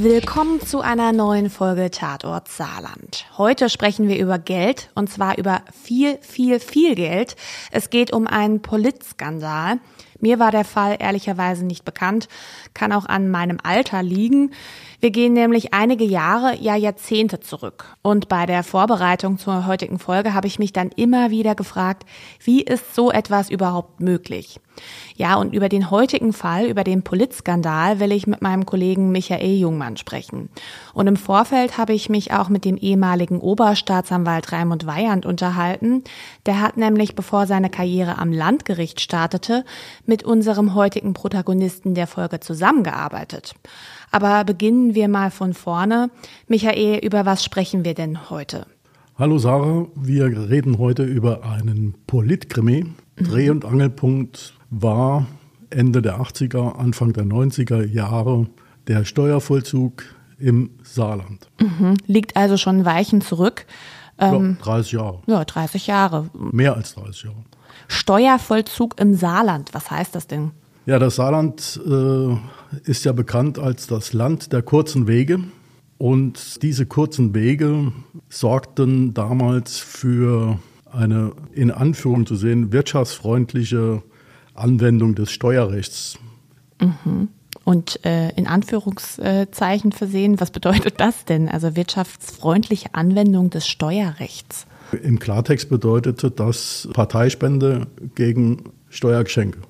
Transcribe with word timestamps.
Willkommen 0.00 0.60
zu 0.60 0.80
einer 0.80 1.10
neuen 1.10 1.50
Folge 1.50 1.90
Tatort 1.90 2.46
Saarland. 2.46 3.26
Heute 3.36 3.68
sprechen 3.68 4.06
wir 4.06 4.16
über 4.16 4.38
Geld 4.38 4.90
und 4.94 5.10
zwar 5.10 5.38
über 5.38 5.62
viel, 5.72 6.18
viel, 6.20 6.60
viel 6.60 6.94
Geld. 6.94 7.34
Es 7.72 7.90
geht 7.90 8.12
um 8.12 8.28
einen 8.28 8.62
Politskandal. 8.62 9.80
Mir 10.20 10.38
war 10.38 10.52
der 10.52 10.64
Fall 10.64 10.98
ehrlicherweise 11.00 11.66
nicht 11.66 11.84
bekannt, 11.84 12.28
kann 12.74 12.92
auch 12.92 13.06
an 13.06 13.28
meinem 13.28 13.58
Alter 13.60 14.04
liegen. 14.04 14.52
Wir 15.00 15.10
gehen 15.10 15.32
nämlich 15.32 15.74
einige 15.74 16.04
Jahre, 16.04 16.56
ja 16.60 16.76
Jahrzehnte 16.76 17.40
zurück. 17.40 17.96
Und 18.00 18.28
bei 18.28 18.46
der 18.46 18.62
Vorbereitung 18.62 19.36
zur 19.36 19.66
heutigen 19.66 19.98
Folge 19.98 20.32
habe 20.32 20.46
ich 20.46 20.60
mich 20.60 20.72
dann 20.72 20.90
immer 20.94 21.32
wieder 21.32 21.56
gefragt, 21.56 22.04
wie 22.44 22.62
ist 22.62 22.94
so 22.94 23.10
etwas 23.10 23.50
überhaupt 23.50 23.98
möglich? 23.98 24.60
Ja, 25.16 25.36
und 25.36 25.54
über 25.54 25.68
den 25.68 25.90
heutigen 25.90 26.32
Fall, 26.32 26.66
über 26.66 26.84
den 26.84 27.02
Politskandal, 27.02 28.00
will 28.00 28.12
ich 28.12 28.26
mit 28.26 28.42
meinem 28.42 28.66
Kollegen 28.66 29.10
Michael 29.10 29.58
Jungmann 29.58 29.96
sprechen. 29.96 30.48
Und 30.94 31.06
im 31.06 31.16
Vorfeld 31.16 31.76
habe 31.78 31.92
ich 31.92 32.08
mich 32.08 32.32
auch 32.32 32.48
mit 32.48 32.64
dem 32.64 32.76
ehemaligen 32.76 33.40
Oberstaatsanwalt 33.40 34.52
Raimund 34.52 34.86
Weyand 34.86 35.26
unterhalten. 35.26 36.04
Der 36.46 36.60
hat 36.60 36.76
nämlich, 36.76 37.14
bevor 37.14 37.46
seine 37.46 37.70
Karriere 37.70 38.18
am 38.18 38.32
Landgericht 38.32 39.00
startete, 39.00 39.64
mit 40.06 40.22
unserem 40.22 40.74
heutigen 40.74 41.14
Protagonisten 41.14 41.94
der 41.94 42.06
Folge 42.06 42.40
zusammengearbeitet. 42.40 43.54
Aber 44.10 44.44
beginnen 44.44 44.94
wir 44.94 45.08
mal 45.08 45.30
von 45.30 45.54
vorne. 45.54 46.10
Michael, 46.46 46.98
über 47.04 47.26
was 47.26 47.44
sprechen 47.44 47.84
wir 47.84 47.94
denn 47.94 48.30
heute? 48.30 48.66
Hallo 49.18 49.38
Sarah, 49.38 49.88
wir 49.96 50.26
reden 50.48 50.78
heute 50.78 51.02
über 51.02 51.42
einen 51.42 51.94
Politkrimi. 52.06 52.86
Dreh- 53.16 53.50
und 53.50 53.64
Angelpunkt 53.64 54.54
war 54.70 55.26
Ende 55.70 56.02
der 56.02 56.20
80er, 56.20 56.76
Anfang 56.76 57.12
der 57.12 57.24
90er 57.24 57.84
Jahre 57.84 58.46
der 58.86 59.04
Steuervollzug 59.04 60.04
im 60.38 60.70
Saarland. 60.82 61.48
Mhm. 61.60 61.96
Liegt 62.06 62.36
also 62.36 62.56
schon 62.56 62.84
Weichen 62.84 63.20
zurück. 63.20 63.66
Ähm, 64.18 64.56
ja, 64.58 64.64
30 64.64 64.92
Jahre. 64.92 65.22
Ja, 65.26 65.44
30 65.44 65.86
Jahre. 65.86 66.30
Mehr 66.34 66.74
als 66.74 66.94
30 66.94 67.24
Jahre. 67.24 67.36
Steuervollzug 67.86 68.98
im 69.00 69.14
Saarland, 69.14 69.70
was 69.72 69.90
heißt 69.90 70.14
das 70.14 70.26
denn? 70.26 70.50
Ja, 70.86 70.98
das 70.98 71.16
Saarland 71.16 71.80
äh, 71.86 72.36
ist 72.84 73.04
ja 73.04 73.12
bekannt 73.12 73.58
als 73.58 73.86
das 73.86 74.12
Land 74.12 74.52
der 74.52 74.62
kurzen 74.62 75.06
Wege. 75.06 75.40
Und 75.98 76.62
diese 76.62 76.86
kurzen 76.86 77.34
Wege 77.34 77.92
sorgten 78.28 79.14
damals 79.14 79.78
für 79.78 80.58
eine 80.90 81.32
in 81.52 81.70
Anführung 81.70 82.24
zu 82.24 82.36
sehen 82.36 82.72
wirtschaftsfreundliche 82.72 84.02
Anwendung 84.58 85.14
des 85.14 85.30
Steuerrechts. 85.30 86.18
Mhm. 86.80 87.28
Und 87.64 88.04
äh, 88.04 88.30
in 88.30 88.46
Anführungszeichen 88.46 89.92
versehen, 89.92 90.40
was 90.40 90.50
bedeutet 90.50 91.00
das 91.00 91.24
denn? 91.24 91.48
Also 91.48 91.76
wirtschaftsfreundliche 91.76 92.94
Anwendung 92.94 93.50
des 93.50 93.66
Steuerrechts. 93.66 94.66
Im 95.02 95.18
Klartext 95.18 95.68
bedeutete 95.68 96.30
das 96.30 96.88
Parteispende 96.94 97.86
gegen 98.14 98.70
Steuergeschenke. 98.88 99.60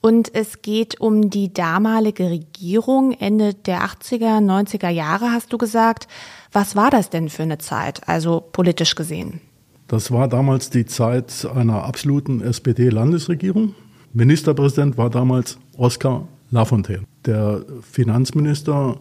Und 0.00 0.34
es 0.34 0.62
geht 0.62 1.00
um 1.00 1.30
die 1.30 1.52
damalige 1.52 2.30
Regierung 2.30 3.12
Ende 3.12 3.54
der 3.54 3.82
80er, 3.82 4.38
90er 4.38 4.88
Jahre, 4.88 5.32
hast 5.32 5.52
du 5.52 5.58
gesagt. 5.58 6.08
Was 6.52 6.76
war 6.76 6.90
das 6.90 7.10
denn 7.10 7.28
für 7.28 7.42
eine 7.42 7.58
Zeit, 7.58 8.08
also 8.08 8.40
politisch 8.40 8.94
gesehen? 8.94 9.40
Das 9.88 10.10
war 10.10 10.28
damals 10.28 10.70
die 10.70 10.84
Zeit 10.84 11.46
einer 11.54 11.84
absoluten 11.84 12.40
SPD-Landesregierung. 12.40 13.74
Ministerpräsident 14.16 14.96
war 14.96 15.10
damals 15.10 15.58
Oskar 15.76 16.26
Lafontaine. 16.50 17.04
Der 17.26 17.66
Finanzminister 17.82 18.98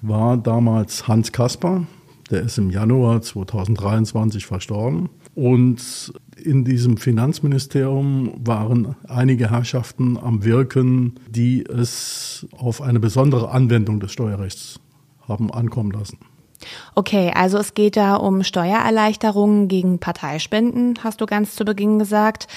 war 0.00 0.38
damals 0.38 1.06
Hans 1.06 1.32
Kaspar. 1.32 1.86
Der 2.30 2.44
ist 2.44 2.56
im 2.56 2.70
Januar 2.70 3.20
2023 3.20 4.46
verstorben. 4.46 5.10
Und 5.34 6.14
in 6.42 6.64
diesem 6.64 6.96
Finanzministerium 6.96 8.40
waren 8.42 8.96
einige 9.06 9.50
Herrschaften 9.50 10.16
am 10.16 10.44
Wirken, 10.44 11.20
die 11.28 11.66
es 11.66 12.46
auf 12.56 12.80
eine 12.80 13.00
besondere 13.00 13.50
Anwendung 13.50 14.00
des 14.00 14.12
Steuerrechts 14.12 14.80
haben 15.28 15.50
ankommen 15.50 15.90
lassen. 15.90 16.16
Okay, 16.94 17.32
also 17.34 17.58
es 17.58 17.74
geht 17.74 17.96
da 17.96 18.14
um 18.16 18.42
Steuererleichterungen 18.42 19.68
gegen 19.68 19.98
Parteispenden, 19.98 20.98
hast 21.02 21.20
du 21.20 21.26
ganz 21.26 21.56
zu 21.56 21.64
Beginn 21.64 21.98
gesagt. 21.98 22.48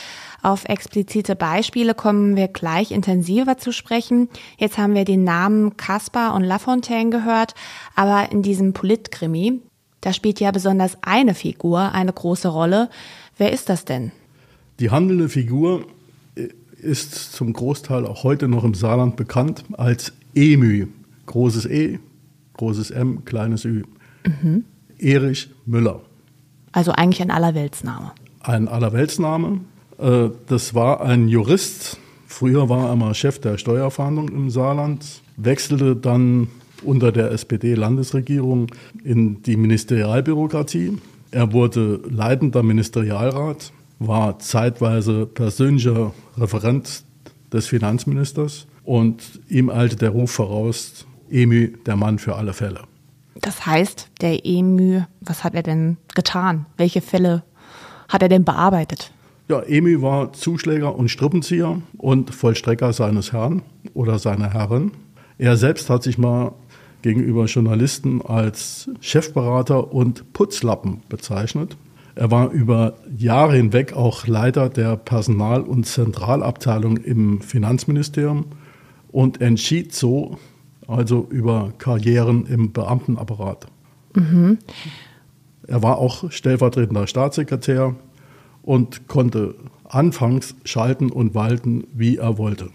Auf 0.43 0.65
explizite 0.65 1.35
Beispiele 1.35 1.93
kommen 1.93 2.35
wir 2.35 2.47
gleich 2.47 2.91
intensiver 2.91 3.57
zu 3.57 3.71
sprechen. 3.71 4.29
Jetzt 4.57 4.77
haben 4.77 4.93
wir 4.93 5.03
den 5.03 5.23
Namen 5.23 5.77
Caspar 5.77 6.35
und 6.35 6.43
Lafontaine 6.43 7.09
gehört, 7.09 7.55
aber 7.95 8.31
in 8.31 8.43
diesem 8.43 8.73
Politkrimi, 8.73 9.59
da 10.01 10.13
spielt 10.13 10.39
ja 10.39 10.51
besonders 10.51 10.97
eine 11.01 11.33
Figur 11.33 11.91
eine 11.91 12.13
große 12.13 12.47
Rolle. 12.47 12.89
Wer 13.37 13.51
ist 13.51 13.69
das 13.69 13.83
denn? 13.83 14.11
Die 14.79 14.91
handelnde 14.91 15.27
Figur 15.27 15.85
ist 16.79 17.33
zum 17.33 17.53
Großteil 17.53 18.05
auch 18.05 18.23
heute 18.23 18.47
noch 18.47 18.63
im 18.63 18.75
Saarland 18.75 19.15
bekannt 19.15 19.63
als 19.73 20.13
Emü. 20.35 20.87
Großes 21.25 21.65
E, 21.65 21.99
großes 22.57 22.91
M, 22.91 23.23
kleines 23.25 23.65
Ü. 23.65 23.83
Mhm. 24.25 24.65
Erich 24.99 25.49
Müller. 25.65 26.01
Also 26.71 26.91
eigentlich 26.91 27.21
ein 27.21 27.31
Allerweltsname. 27.31 28.11
Ein 28.41 28.67
Allerweltsname. 28.67 29.61
Äh, 29.97 30.29
das 30.47 30.73
war 30.73 31.01
ein 31.01 31.27
Jurist. 31.27 31.97
Früher 32.27 32.69
war 32.69 32.89
er 32.89 32.95
mal 32.95 33.13
Chef 33.13 33.39
der 33.39 33.57
Steuerfahndung 33.57 34.29
im 34.29 34.49
Saarland, 34.49 35.21
wechselte 35.37 35.95
dann 35.95 36.49
unter 36.83 37.11
der 37.11 37.31
SPD-Landesregierung 37.31 38.67
in 39.03 39.41
die 39.41 39.57
Ministerialbürokratie. 39.57 40.97
Er 41.31 41.53
wurde 41.53 41.99
leitender 42.09 42.63
Ministerialrat, 42.63 43.71
war 43.99 44.39
zeitweise 44.39 45.25
persönlicher 45.25 46.13
Referent 46.37 47.03
des 47.51 47.67
Finanzministers 47.67 48.67
und 48.83 49.41
ihm 49.49 49.69
eilte 49.69 49.95
der 49.95 50.11
Ruf 50.11 50.31
voraus, 50.31 51.05
Emü, 51.29 51.77
der 51.85 51.95
Mann 51.95 52.19
für 52.19 52.35
alle 52.35 52.53
Fälle. 52.53 52.81
Das 53.41 53.65
heißt, 53.65 54.09
der 54.21 54.45
Emü, 54.45 55.01
was 55.21 55.43
hat 55.43 55.53
er 55.53 55.63
denn 55.63 55.97
getan? 56.15 56.65
Welche 56.77 57.01
Fälle 57.01 57.43
hat 58.09 58.21
er 58.21 58.29
denn 58.29 58.45
bearbeitet? 58.45 59.11
Ja, 59.49 59.61
Emü 59.61 60.01
war 60.01 60.33
Zuschläger 60.33 60.95
und 60.95 61.09
Strippenzieher 61.09 61.81
und 61.97 62.33
Vollstrecker 62.33 62.91
seines 62.93 63.31
Herrn 63.31 63.61
oder 63.93 64.19
seiner 64.19 64.53
Herrin. 64.53 64.91
Er 65.37 65.55
selbst 65.55 65.89
hat 65.89 66.03
sich 66.03 66.17
mal 66.17 66.53
gegenüber 67.01 67.45
Journalisten 67.45 68.21
als 68.21 68.89
Chefberater 68.99 69.93
und 69.93 70.33
Putzlappen 70.33 71.01
bezeichnet. 71.07 71.77
Er 72.15 72.31
war 72.31 72.49
über 72.49 72.95
Jahre 73.15 73.55
hinweg 73.55 73.93
auch 73.93 74.25
Leiter 74.25 74.69
der 74.69 74.97
Personal- 74.97 75.61
und 75.61 75.85
Zentralabteilung 75.85 76.97
im 76.97 77.41
Finanzministerium 77.41 78.45
und 79.11 79.39
entschied 79.39 79.93
so 79.93 80.39
also 80.87 81.27
über 81.29 81.73
Karrieren 81.77 82.45
im 82.45 82.71
Beamtenapparat. 82.71 83.67
Mhm. 84.15 84.57
Er 85.67 85.83
war 85.83 85.97
auch 85.97 86.31
stellvertretender 86.31 87.07
Staatssekretär 87.07 87.95
und 88.63 89.07
konnte 89.07 89.55
anfangs 89.87 90.55
schalten 90.63 91.11
und 91.11 91.35
walten, 91.35 91.85
wie 91.93 92.17
er 92.17 92.37
wollte. 92.37 92.69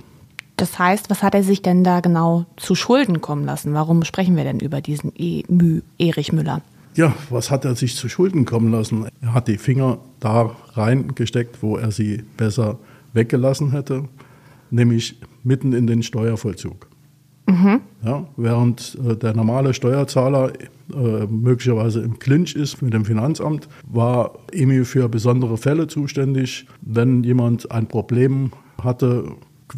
Das 0.57 0.79
heißt, 0.79 1.11
was 1.11 1.23
hat 1.23 1.35
er 1.35 1.43
sich 1.43 1.63
denn 1.63 1.83
da 1.83 2.01
genau 2.01 2.47
zu 2.57 2.75
Schulden 2.75 3.21
kommen 3.21 3.45
lassen? 3.45 3.75
Warum 3.75 4.05
sprechen 4.05 4.37
wir 4.37 4.45
denn 4.45 4.61
über 4.61 4.81
diesen 4.81 5.13
e 5.17 5.43
Mü 5.49 5.81
Erich 5.99 6.33
Müller? 6.33 6.63
Ja, 6.95 7.15
was 7.31 7.51
hat 7.51 7.65
er 7.65 7.75
sich 7.75 7.97
zu 7.97 8.09
Schulden 8.11 8.45
kommen 8.45 8.71
lassen? 8.71 9.09
Er 9.23 9.33
hat 9.33 9.49
die 9.49 9.57
Finger 9.57 9.99
da 10.21 10.55
reingesteckt, 10.75 11.63
wo 11.63 11.79
er 11.79 11.91
sie 11.91 12.23
besser 12.37 12.79
weggelassen 13.15 13.73
hätte, 13.73 14.05
nämlich 14.71 15.19
mitten 15.43 15.73
in 15.73 15.87
den 15.87 16.03
Steuervollzug. 16.03 16.92
Mhm. 17.47 17.81
Ja, 18.05 18.27
während 18.37 18.99
äh, 19.07 19.17
der 19.17 19.35
normale 19.35 19.75
Steuerzahler 19.75 20.53
äh, 20.93 21.27
möglicherweise 21.27 22.01
im 22.01 22.19
Clinch 22.19 22.55
ist 22.55 22.83
mit 22.83 22.93
dem 22.93 23.05
Finanzamt, 23.05 23.69
war 23.91 24.39
EMI 24.53 24.85
für 24.85 25.09
besondere 25.09 25.57
Fälle 25.57 25.87
zuständig. 25.87 26.67
Wenn 26.81 27.25
jemand 27.25 27.71
ein 27.71 27.87
Problem 27.87 28.53
hatte, 28.83 29.25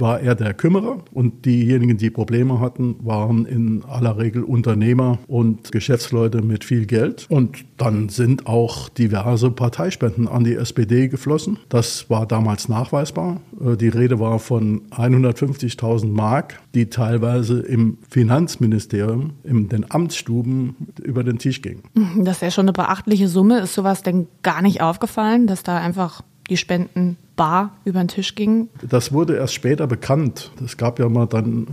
war 0.01 0.21
er 0.21 0.35
der 0.35 0.55
Kümmerer 0.55 0.99
und 1.13 1.45
diejenigen, 1.45 1.97
die 1.97 2.11
Probleme 2.11 2.61
hatten, 2.61 2.97
waren 3.01 3.47
in 3.47 3.85
aller 3.85 4.19
Regel 4.19 4.43
Unternehmer 4.43 5.19
und 5.27 5.73
Geschäftsleute 5.73 6.43
mit 6.43 6.65
viel 6.65 6.87
Geld. 6.87 7.27
Und 7.29 7.65
dann 7.77 8.09
sind 8.09 8.47
auch 8.47 8.89
diverse 8.89 9.51
Parteispenden 9.51 10.29
an 10.29 10.45
die 10.45 10.55
SPD 10.55 11.09
geflossen. 11.09 11.59
Das 11.69 12.09
war 12.11 12.27
damals 12.27 12.69
nachweisbar. 12.69 13.41
Äh, 13.61 13.77
die 13.77 13.89
Rede 13.89 14.21
war 14.21 14.39
von 14.39 14.83
150.000 14.91 16.07
Mark, 16.07 16.61
die 16.75 16.87
teilweise 16.91 17.61
im 17.61 17.99
Finanzministerium, 18.09 19.35
in 19.43 19.69
den 19.69 19.91
Amtsstuben 19.91 20.77
über 21.03 21.25
den 21.25 21.39
Tisch 21.39 21.63
gingen. 21.63 21.83
Das 22.19 22.37
ist 22.37 22.43
ja 22.43 22.51
schon 22.51 22.65
eine 22.65 22.73
beachtliche 22.73 23.29
Summe. 23.29 23.61
Ist 23.61 23.75
sowas 23.75 24.03
denn 24.03 24.27
gar 24.43 24.63
nicht 24.63 24.81
aufgefallen, 24.81 25.47
dass 25.47 25.63
da 25.63 25.79
einfach 25.79 26.23
die 26.49 26.57
Spenden 26.57 27.17
bar 27.37 27.73
über 27.85 28.01
den 28.01 28.09
Tisch 28.09 28.35
gingen? 28.35 28.69
Das 28.89 29.13
wurde 29.13 29.37
erst 29.37 29.55
später 29.55 29.87
bekannt. 29.87 30.51
Es 30.65 30.77
gab 30.77 30.99
ja 30.99 31.09
mal 31.09 31.27
dann 31.27 31.69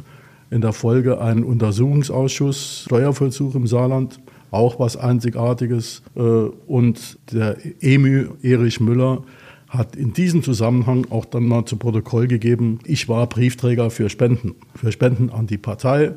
in 0.50 0.62
der 0.62 0.74
Folge 0.74 1.22
einen 1.22 1.44
Untersuchungsausschuss 1.44 2.84
Steuervollzug 2.86 3.56
im 3.56 3.68
Saarland, 3.68 4.20
auch 4.52 4.80
was 4.80 4.98
Einzigartiges. 4.98 6.04
Äh, 6.16 6.20
und 6.22 7.18
der 7.32 7.58
Emü 7.80 8.30
Erich 8.42 8.80
Müller 8.80 9.24
hat 9.70 9.96
in 9.96 10.12
diesem 10.12 10.44
Zusammenhang 10.44 11.08
auch 11.10 11.24
dann 11.24 11.46
mal 11.48 11.66
zu 11.66 11.78
Protokoll 11.78 12.28
gegeben, 12.28 12.80
ich 12.84 13.08
war 13.08 13.26
Briefträger 13.28 13.90
für 13.90 14.10
Spenden, 14.10 14.56
für 14.76 14.92
Spenden 14.92 15.30
an 15.30 15.48
die 15.48 15.58
Partei, 15.58 16.14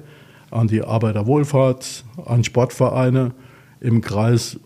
an 0.50 0.66
die 0.66 0.82
Arbeiterwohlfahrt, 0.82 2.04
an 2.26 2.42
Sportvereine 2.42 3.32
im 3.84 4.00
Kreis 4.00 4.58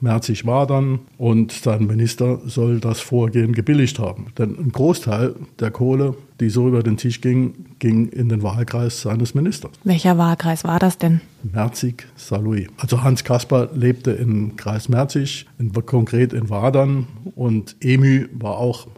Merzig-Wadern 0.00 1.00
und 1.16 1.50
sein 1.50 1.86
Minister 1.86 2.40
soll 2.44 2.78
das 2.78 3.00
Vorgehen 3.00 3.52
gebilligt 3.52 3.98
haben. 3.98 4.26
Denn 4.36 4.56
ein 4.58 4.70
Großteil 4.70 5.34
der 5.58 5.70
Kohle, 5.70 6.14
die 6.40 6.50
so 6.50 6.68
über 6.68 6.82
den 6.82 6.98
Tisch 6.98 7.22
ging, 7.22 7.54
ging 7.78 8.08
in 8.08 8.28
den 8.28 8.42
Wahlkreis 8.42 9.00
seines 9.00 9.34
Ministers. 9.34 9.72
Welcher 9.84 10.18
Wahlkreis 10.18 10.64
war 10.64 10.78
das 10.78 10.98
denn? 10.98 11.22
Merzig-Saarlouis. 11.42 12.68
Also 12.76 13.02
Hans 13.02 13.24
Kasper 13.24 13.70
lebte 13.74 14.12
im 14.12 14.56
Kreis 14.56 14.90
Merzig, 14.90 15.46
in, 15.58 15.72
konkret 15.72 16.34
in 16.34 16.50
Wadern 16.50 17.06
und 17.34 17.76
Emü 17.80 18.28
war 18.34 18.58
auch 18.58 18.88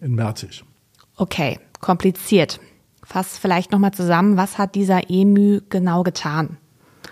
in 0.00 0.16
Merzig. 0.16 0.64
Okay, 1.16 1.58
kompliziert. 1.80 2.58
Fass 3.04 3.38
vielleicht 3.38 3.70
nochmal 3.70 3.92
zusammen, 3.92 4.36
was 4.36 4.58
hat 4.58 4.74
dieser 4.74 5.10
Emü 5.10 5.60
genau 5.70 6.02
getan? 6.02 6.56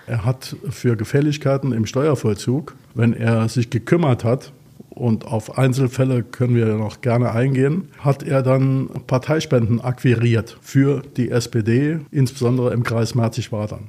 Er 0.06 0.24
hat 0.24 0.56
für 0.70 0.96
Gefälligkeiten 0.96 1.72
im 1.72 1.86
Steuervollzug, 1.86 2.76
wenn 2.94 3.12
er 3.12 3.48
sich 3.48 3.70
gekümmert 3.70 4.24
hat, 4.24 4.52
und 4.96 5.26
auf 5.26 5.58
Einzelfälle 5.58 6.22
können 6.22 6.56
wir 6.56 6.66
noch 6.74 7.02
gerne 7.02 7.32
eingehen, 7.32 7.88
hat 7.98 8.22
er 8.22 8.42
dann 8.42 8.88
Parteispenden 9.06 9.78
akquiriert 9.82 10.56
für 10.62 11.02
die 11.18 11.30
SPD, 11.30 12.00
insbesondere 12.10 12.72
im 12.72 12.82
Kreis 12.82 13.14
Merzig-Wadern. 13.14 13.88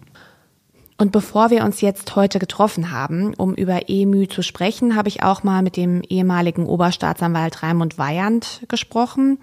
Und 0.97 1.13
bevor 1.13 1.49
wir 1.49 1.63
uns 1.63 1.79
jetzt 1.79 2.15
heute 2.17 2.39
getroffen 2.39 2.91
haben, 2.91 3.33
um 3.35 3.53
über 3.53 3.87
EMÜ 3.87 4.27
zu 4.27 4.41
sprechen, 4.41 4.97
habe 4.97 5.07
ich 5.07 5.23
auch 5.23 5.43
mal 5.43 5.61
mit 5.61 5.77
dem 5.77 6.01
ehemaligen 6.01 6.65
Oberstaatsanwalt 6.65 7.63
Raimund 7.63 7.97
Weyand 7.97 8.63
gesprochen. 8.67 9.37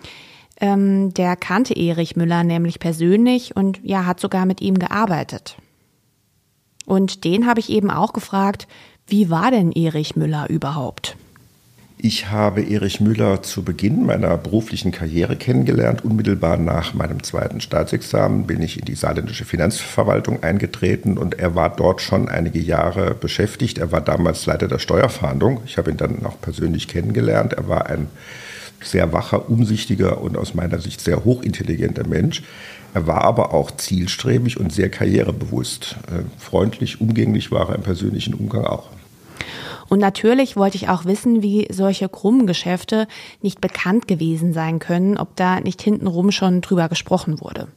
Ähm, 0.60 1.14
der 1.14 1.34
kannte 1.34 1.74
Erich 1.74 2.14
Müller 2.14 2.44
nämlich 2.44 2.78
persönlich 2.78 3.56
und 3.56 3.80
ja, 3.82 4.04
hat 4.04 4.20
sogar 4.20 4.44
mit 4.44 4.60
ihm 4.60 4.78
gearbeitet. 4.78 5.56
Und 6.84 7.24
den 7.24 7.46
habe 7.46 7.60
ich 7.60 7.70
eben 7.70 7.90
auch 7.90 8.12
gefragt, 8.12 8.66
wie 9.06 9.30
war 9.30 9.50
denn 9.50 9.72
Erich 9.72 10.16
Müller 10.16 10.48
überhaupt? 10.48 11.16
Ich 12.06 12.28
habe 12.28 12.62
Erich 12.62 13.00
Müller 13.00 13.42
zu 13.42 13.62
Beginn 13.62 14.04
meiner 14.04 14.36
beruflichen 14.36 14.92
Karriere 14.92 15.36
kennengelernt. 15.36 16.04
Unmittelbar 16.04 16.58
nach 16.58 16.92
meinem 16.92 17.22
zweiten 17.22 17.62
Staatsexamen 17.62 18.46
bin 18.46 18.60
ich 18.60 18.78
in 18.78 18.84
die 18.84 18.94
saarländische 18.94 19.46
Finanzverwaltung 19.46 20.42
eingetreten 20.42 21.16
und 21.16 21.38
er 21.38 21.54
war 21.54 21.74
dort 21.74 22.02
schon 22.02 22.28
einige 22.28 22.58
Jahre 22.58 23.14
beschäftigt. 23.14 23.78
Er 23.78 23.90
war 23.90 24.02
damals 24.02 24.44
Leiter 24.44 24.68
der 24.68 24.80
Steuerfahndung. 24.80 25.62
Ich 25.64 25.78
habe 25.78 25.90
ihn 25.90 25.96
dann 25.96 26.26
auch 26.26 26.38
persönlich 26.40 26.88
kennengelernt. 26.88 27.54
Er 27.54 27.68
war 27.68 27.86
ein 27.86 28.08
sehr 28.82 29.14
wacher, 29.14 29.48
umsichtiger 29.48 30.20
und 30.20 30.36
aus 30.36 30.52
meiner 30.52 30.80
Sicht 30.80 31.00
sehr 31.00 31.24
hochintelligenter 31.24 32.06
Mensch. 32.06 32.42
Er 32.94 33.08
war 33.08 33.22
aber 33.22 33.52
auch 33.52 33.72
zielstrebig 33.72 34.58
und 34.58 34.72
sehr 34.72 34.88
karrierebewusst. 34.88 35.96
Äh, 36.06 36.22
freundlich, 36.38 37.00
umgänglich 37.00 37.50
war 37.50 37.68
er 37.68 37.74
im 37.74 37.82
persönlichen 37.82 38.34
Umgang 38.34 38.64
auch. 38.64 38.88
Und 39.88 39.98
natürlich 39.98 40.56
wollte 40.56 40.76
ich 40.76 40.88
auch 40.88 41.04
wissen, 41.04 41.42
wie 41.42 41.66
solche 41.70 42.08
krummen 42.08 42.46
Geschäfte 42.46 43.06
nicht 43.42 43.60
bekannt 43.60 44.08
gewesen 44.08 44.52
sein 44.52 44.78
können, 44.78 45.18
ob 45.18 45.36
da 45.36 45.60
nicht 45.60 45.82
hintenrum 45.82 46.30
schon 46.32 46.60
drüber 46.60 46.88
gesprochen 46.88 47.40
wurde. 47.40 47.68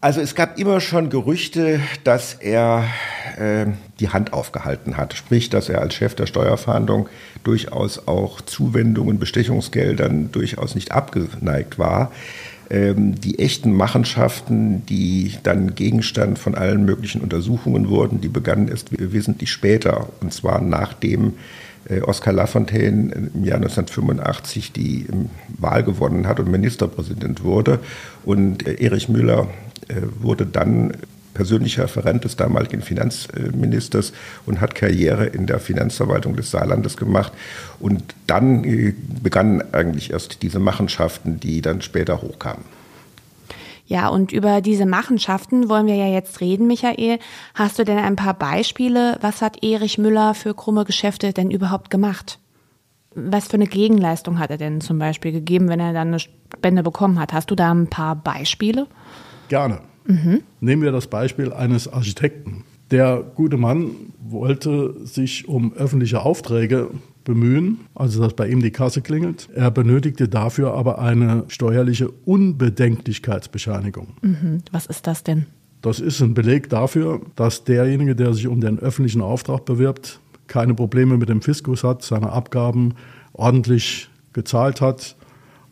Also 0.00 0.20
es 0.20 0.34
gab 0.34 0.58
immer 0.58 0.80
schon 0.80 1.10
Gerüchte, 1.10 1.80
dass 2.04 2.34
er 2.34 2.84
äh, 3.38 3.66
die 4.00 4.10
Hand 4.10 4.32
aufgehalten 4.32 4.96
hat. 4.96 5.14
Sprich, 5.14 5.50
dass 5.50 5.68
er 5.68 5.80
als 5.80 5.94
Chef 5.94 6.14
der 6.14 6.26
Steuerfahndung 6.26 7.08
durchaus 7.44 8.06
auch 8.06 8.40
Zuwendungen, 8.40 9.18
Bestechungsgeldern 9.18 10.32
durchaus 10.32 10.74
nicht 10.74 10.92
abgeneigt 10.92 11.78
war. 11.78 12.12
Ähm, 12.68 13.14
die 13.20 13.38
echten 13.38 13.72
Machenschaften, 13.72 14.84
die 14.86 15.34
dann 15.42 15.74
Gegenstand 15.74 16.38
von 16.38 16.54
allen 16.54 16.84
möglichen 16.84 17.20
Untersuchungen 17.20 17.88
wurden, 17.88 18.20
die 18.20 18.28
begannen 18.28 18.68
erst 18.68 18.88
wesentlich 18.90 19.52
später, 19.52 20.08
und 20.20 20.32
zwar 20.32 20.60
nachdem 20.60 21.34
äh, 21.88 22.00
Oskar 22.00 22.32
Lafontaine 22.32 23.30
im 23.34 23.44
Jahr 23.44 23.56
1985 23.56 24.72
die 24.72 25.06
ähm, 25.12 25.30
Wahl 25.58 25.84
gewonnen 25.84 26.26
hat 26.26 26.40
und 26.40 26.50
Ministerpräsident 26.50 27.44
wurde. 27.44 27.78
Und 28.24 28.66
äh, 28.66 28.74
Erich 28.74 29.08
Müller 29.08 29.48
äh, 29.88 30.02
wurde 30.20 30.46
dann 30.46 30.92
persönlicher 31.36 31.84
Referent 31.84 32.24
des 32.24 32.36
damaligen 32.36 32.80
Finanzministers 32.80 34.14
und 34.46 34.62
hat 34.62 34.74
Karriere 34.74 35.26
in 35.26 35.46
der 35.46 35.60
Finanzverwaltung 35.60 36.34
des 36.34 36.50
Saarlandes 36.50 36.96
gemacht. 36.96 37.32
Und 37.78 38.02
dann 38.26 38.64
äh, 38.64 38.94
begannen 39.22 39.62
eigentlich 39.72 40.12
erst 40.12 40.42
diese 40.42 40.58
Machenschaften, 40.58 41.38
die 41.38 41.60
dann 41.60 41.82
später 41.82 42.22
hochkamen. 42.22 42.64
Ja, 43.86 44.08
und 44.08 44.32
über 44.32 44.62
diese 44.62 44.86
Machenschaften 44.86 45.68
wollen 45.68 45.86
wir 45.86 45.94
ja 45.94 46.08
jetzt 46.08 46.40
reden, 46.40 46.66
Michael. 46.66 47.18
Hast 47.54 47.78
du 47.78 47.84
denn 47.84 47.98
ein 47.98 48.16
paar 48.16 48.34
Beispiele? 48.34 49.18
Was 49.20 49.42
hat 49.42 49.62
Erich 49.62 49.98
Müller 49.98 50.34
für 50.34 50.54
krumme 50.54 50.84
Geschäfte 50.84 51.32
denn 51.34 51.50
überhaupt 51.50 51.90
gemacht? 51.90 52.38
Was 53.14 53.46
für 53.46 53.54
eine 53.54 53.66
Gegenleistung 53.66 54.38
hat 54.38 54.50
er 54.50 54.56
denn 54.56 54.80
zum 54.80 54.98
Beispiel 54.98 55.32
gegeben, 55.32 55.68
wenn 55.68 55.80
er 55.80 55.92
dann 55.92 56.08
eine 56.08 56.18
Spende 56.18 56.82
bekommen 56.82 57.20
hat? 57.20 57.32
Hast 57.32 57.50
du 57.50 57.54
da 57.54 57.70
ein 57.70 57.88
paar 57.88 58.16
Beispiele? 58.16 58.86
Gerne. 59.48 59.80
Mhm. 60.06 60.42
Nehmen 60.60 60.82
wir 60.82 60.92
das 60.92 61.06
Beispiel 61.06 61.52
eines 61.52 61.88
Architekten. 61.88 62.64
Der 62.90 63.24
gute 63.34 63.56
Mann 63.56 63.90
wollte 64.20 64.94
sich 65.04 65.48
um 65.48 65.72
öffentliche 65.72 66.22
Aufträge 66.22 66.90
bemühen, 67.24 67.80
also 67.94 68.22
dass 68.22 68.34
bei 68.34 68.48
ihm 68.48 68.62
die 68.62 68.70
Kasse 68.70 69.02
klingelt. 69.02 69.48
Er 69.54 69.70
benötigte 69.70 70.28
dafür 70.28 70.74
aber 70.74 71.00
eine 71.00 71.44
steuerliche 71.48 72.10
Unbedenklichkeitsbescheinigung. 72.24 74.08
Mhm. 74.22 74.62
Was 74.70 74.86
ist 74.86 75.06
das 75.06 75.24
denn? 75.24 75.46
Das 75.82 76.00
ist 76.00 76.20
ein 76.20 76.34
Beleg 76.34 76.70
dafür, 76.70 77.20
dass 77.34 77.64
derjenige, 77.64 78.16
der 78.16 78.32
sich 78.32 78.46
um 78.46 78.60
den 78.60 78.78
öffentlichen 78.78 79.20
Auftrag 79.20 79.64
bewirbt, 79.64 80.20
keine 80.46 80.74
Probleme 80.74 81.16
mit 81.18 81.28
dem 81.28 81.42
Fiskus 81.42 81.84
hat, 81.84 82.02
seine 82.02 82.30
Abgaben 82.30 82.94
ordentlich 83.32 84.08
gezahlt 84.32 84.80
hat 84.80 85.16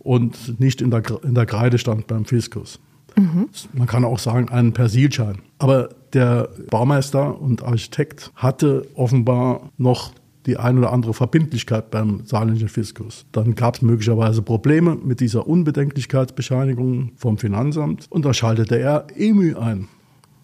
und 0.00 0.60
nicht 0.60 0.82
in 0.82 0.90
der, 0.90 1.02
in 1.22 1.34
der 1.34 1.46
Kreide 1.46 1.78
stand 1.78 2.06
beim 2.06 2.24
Fiskus. 2.24 2.80
Mhm. 3.16 3.48
Man 3.72 3.86
kann 3.86 4.04
auch 4.04 4.18
sagen, 4.18 4.48
einen 4.48 4.72
Persilschein. 4.72 5.38
Aber 5.58 5.90
der 6.12 6.48
Baumeister 6.70 7.40
und 7.40 7.62
Architekt 7.62 8.32
hatte 8.34 8.86
offenbar 8.94 9.70
noch 9.76 10.12
die 10.46 10.58
ein 10.58 10.78
oder 10.78 10.92
andere 10.92 11.14
Verbindlichkeit 11.14 11.90
beim 11.90 12.22
saarländischen 12.26 12.68
Fiskus. 12.68 13.24
Dann 13.32 13.54
gab 13.54 13.76
es 13.76 13.82
möglicherweise 13.82 14.42
Probleme 14.42 14.96
mit 14.96 15.20
dieser 15.20 15.46
Unbedenklichkeitsbescheinigung 15.46 17.12
vom 17.16 17.38
Finanzamt 17.38 18.06
und 18.10 18.24
da 18.24 18.34
schaltete 18.34 18.78
er 18.78 19.06
EMÜ 19.16 19.56
ein. 19.56 19.88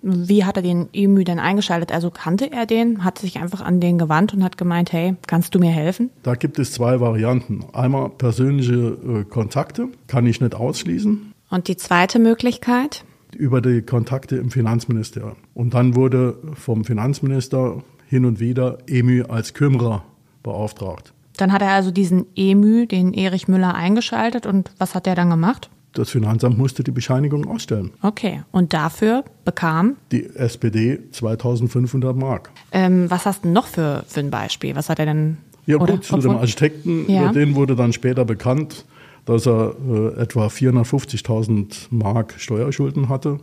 Wie 0.03 0.45
hat 0.47 0.57
er 0.57 0.63
den 0.63 0.89
EMÜ 0.95 1.25
denn 1.25 1.39
eingeschaltet? 1.39 1.93
Also 1.93 2.11
kannte 2.11 2.51
er 2.51 2.65
den, 2.65 3.05
hat 3.05 3.19
sich 3.19 3.39
einfach 3.39 3.61
an 3.61 3.81
den 3.81 3.99
gewandt 3.99 4.33
und 4.33 4.43
hat 4.43 4.57
gemeint, 4.57 4.93
hey, 4.93 5.17
kannst 5.27 5.55
du 5.55 5.59
mir 5.59 5.71
helfen? 5.71 6.09
Da 6.23 6.37
gibt 6.37 6.59
es 6.59 6.73
zwei 6.73 7.01
Varianten. 7.01 7.67
Einmal 7.75 8.09
persönliche 8.09 8.73
äh, 8.73 9.25
Kontakte, 9.25 9.89
kann 10.07 10.25
ich 10.25 10.41
nicht 10.41 10.55
ausschließen. 10.55 11.30
Und 11.51 11.69
die 11.69 11.77
zweite 11.77 12.19
Möglichkeit? 12.19 13.05
Über 13.37 13.61
die 13.61 13.83
Kontakte 13.83 14.37
im 14.37 14.51
Finanzministerium. 14.51 15.37
Und 15.53 15.75
dann 15.75 15.95
wurde 15.95 16.39
vom 16.55 16.85
Finanzminister 16.85 17.83
hin 18.09 18.25
und 18.25 18.41
wieder 18.41 18.79
EMÜ 18.87 19.25
als 19.29 19.53
Kümmerer 19.55 20.05
beauftragt. 20.43 21.13
Dann 21.37 21.53
hat 21.53 21.63
er 21.63 21.71
also 21.71 21.91
diesen 21.91 22.27
EMÜ, 22.37 22.87
den 22.87 23.13
Erich 23.15 23.49
Müller, 23.49 23.75
eingeschaltet. 23.75 24.47
Und 24.47 24.71
was 24.79 24.95
hat 24.95 25.07
er 25.07 25.15
dann 25.15 25.31
gemacht? 25.31 25.71
Das 25.93 26.11
Finanzamt 26.11 26.57
musste 26.57 26.85
die 26.85 26.93
Bescheinigung 26.93 27.49
ausstellen. 27.49 27.91
Okay, 28.03 28.43
und 28.53 28.73
dafür 28.73 29.25
bekam? 29.45 29.97
Die 30.13 30.25
SPD 30.37 31.01
2500 31.11 32.17
Mark. 32.17 32.51
Ähm, 32.71 33.11
was 33.11 33.27
hast 33.27 33.45
du 33.45 33.49
noch 33.49 33.67
für, 33.67 34.05
für 34.07 34.21
ein 34.21 34.31
Beispiel? 34.31 34.77
Was 34.77 34.89
hat 34.89 35.01
er 35.01 35.07
denn? 35.07 35.39
Ja 35.67 35.77
gut, 35.77 36.05
zu 36.05 36.17
dem 36.19 36.37
Architekten, 36.37 37.11
ja. 37.11 37.25
über 37.25 37.33
den 37.33 37.55
wurde 37.55 37.77
dann 37.77 37.93
später 37.93 38.25
bekannt, 38.25 38.87
dass 39.25 39.47
er 39.47 39.75
äh, 39.89 40.21
etwa 40.21 40.47
450.000 40.47 41.89
Mark 41.91 42.35
Steuerschulden 42.39 43.09
hatte, 43.09 43.39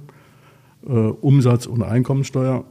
äh, 0.88 0.92
Umsatz- 0.92 1.68
und 1.68 1.84
Einkommensteuer. 1.84 2.66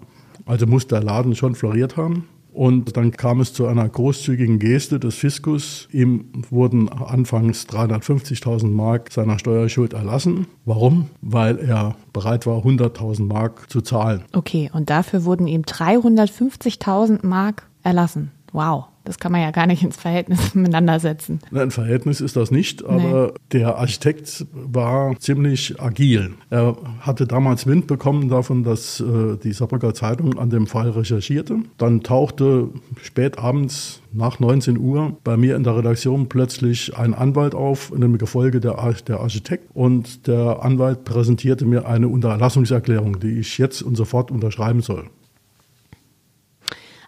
Also 0.45 0.67
muss 0.67 0.87
der 0.87 1.03
Laden 1.03 1.35
schon 1.35 1.55
floriert 1.55 1.97
haben. 1.97 2.29
Und 2.57 2.97
dann 2.97 3.11
kam 3.11 3.41
es 3.41 3.53
zu 3.53 3.67
einer 3.67 3.87
großzügigen 3.87 4.59
Geste 4.59 4.99
des 4.99 5.15
Fiskus. 5.17 5.89
Ihm 5.93 6.25
wurden 6.49 6.89
anfangs 6.89 7.67
350.000 7.69 8.69
Mark 8.69 9.13
seiner 9.13 9.39
Steuerschuld 9.39 9.93
erlassen. 9.93 10.47
Warum? 10.65 11.11
Weil 11.21 11.59
er 11.59 11.97
bereit 12.15 12.47
war, 12.47 12.65
100.000 12.65 13.27
Mark 13.27 13.71
zu 13.71 13.83
zahlen. 13.83 14.25
Okay, 14.33 14.71
und 14.73 14.89
dafür 14.89 15.25
wurden 15.25 15.47
ihm 15.47 15.63
350.000 15.63 17.27
Mark 17.27 17.69
erlassen. 17.83 18.31
Wow. 18.53 18.87
Das 19.07 19.19
kann 19.19 19.31
man 19.31 19.41
ja 19.41 19.53
gar 19.53 19.67
nicht 19.67 19.83
ins 19.83 19.97
Verhältnis 19.97 20.55
miteinander 20.55 20.99
setzen. 20.99 21.39
Ein 21.55 21.71
Verhältnis 21.71 22.21
ist 22.21 22.37
das 22.37 22.51
nicht, 22.51 22.85
aber 22.85 23.29
nee. 23.29 23.33
der 23.53 23.79
Architekt 23.79 24.47
war 24.53 25.17
ziemlich 25.19 25.81
agil. 25.81 26.35
Er 26.51 26.77
hatte 27.01 27.27
damals 27.27 27.67
Wind 27.67 27.87
bekommen 27.87 28.29
davon, 28.29 28.65
dass 28.65 29.01
äh, 29.01 29.37
die 29.43 29.53
Saarbrücker 29.53 29.95
Zeitung 29.95 30.39
an 30.39 30.51
dem 30.51 30.67
Fall 30.67 30.91
recherchierte. 30.91 31.61
Dann 31.79 32.03
tauchte 32.03 32.71
spät 33.01 33.39
abends 33.39 34.03
nach 34.13 34.41
19 34.41 34.77
Uhr 34.79 35.17
bei 35.23 35.37
mir 35.37 35.55
in 35.57 35.63
der 35.63 35.77
Redaktion 35.77 36.29
plötzlich 36.29 36.97
ein 36.97 37.15
Anwalt 37.15 37.55
auf, 37.55 37.93
in 37.95 38.01
dem 38.01 38.19
Gefolge 38.19 38.61
der, 38.61 38.77
der 39.07 39.21
Architekt. 39.21 39.71
Und 39.73 40.27
der 40.27 40.65
Anwalt 40.65 41.05
präsentierte 41.05 41.65
mir 41.65 41.87
eine 41.87 42.09
Unterlassungserklärung, 42.09 43.21
die 43.21 43.39
ich 43.39 43.59
jetzt 43.59 43.83
und 43.83 43.95
sofort 43.95 44.33
unterschreiben 44.33 44.81
soll. 44.81 45.05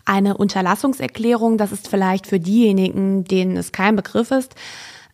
Eine 0.09 0.39
Unterlassungserklärung, 0.39 1.59
das 1.59 1.71
ist 1.71 1.87
vielleicht 1.87 2.27
für 2.27 2.41
diejenigen, 2.41 3.25
denen 3.25 3.59
es 3.59 3.73
kein 3.73 3.95
Begriff 3.95 4.31
ist, 4.31 4.55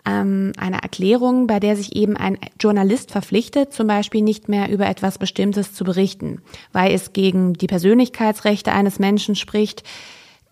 ähm, 0.07 0.53
eine 0.57 0.83
Erklärung, 0.83 1.49
bei 1.49 1.59
der 1.59 1.75
sich 1.75 1.97
eben 1.97 2.17
ein 2.17 2.39
Journalist 2.61 3.11
verpflichtet, 3.11 3.73
zum 3.73 3.89
Beispiel 3.89 4.23
nicht 4.23 4.49
mehr 4.49 4.71
über 4.71 4.87
etwas 4.87 5.19
Bestimmtes 5.19 5.75
zu 5.75 5.83
berichten, 5.83 6.43
weil 6.73 6.93
es 6.93 7.13
gegen 7.13 7.55
die 7.55 7.67
Persönlichkeitsrechte 7.67 8.71
eines 8.71 9.01
Menschen 9.01 9.35
spricht, 9.35 9.83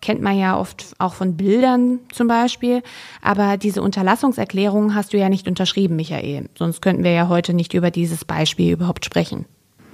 kennt 0.01 0.21
man 0.21 0.37
ja 0.37 0.59
oft 0.59 0.93
auch 0.97 1.13
von 1.13 1.37
Bildern 1.37 1.99
zum 2.11 2.27
Beispiel. 2.27 2.83
Aber 3.21 3.55
diese 3.55 3.81
Unterlassungserklärung 3.81 4.93
hast 4.93 5.13
du 5.13 5.17
ja 5.17 5.29
nicht 5.29 5.47
unterschrieben, 5.47 5.95
Michael. 5.95 6.49
Sonst 6.57 6.81
könnten 6.81 7.05
wir 7.05 7.11
ja 7.11 7.29
heute 7.29 7.53
nicht 7.53 7.73
über 7.73 7.91
dieses 7.91 8.25
Beispiel 8.25 8.73
überhaupt 8.73 9.05
sprechen. 9.05 9.45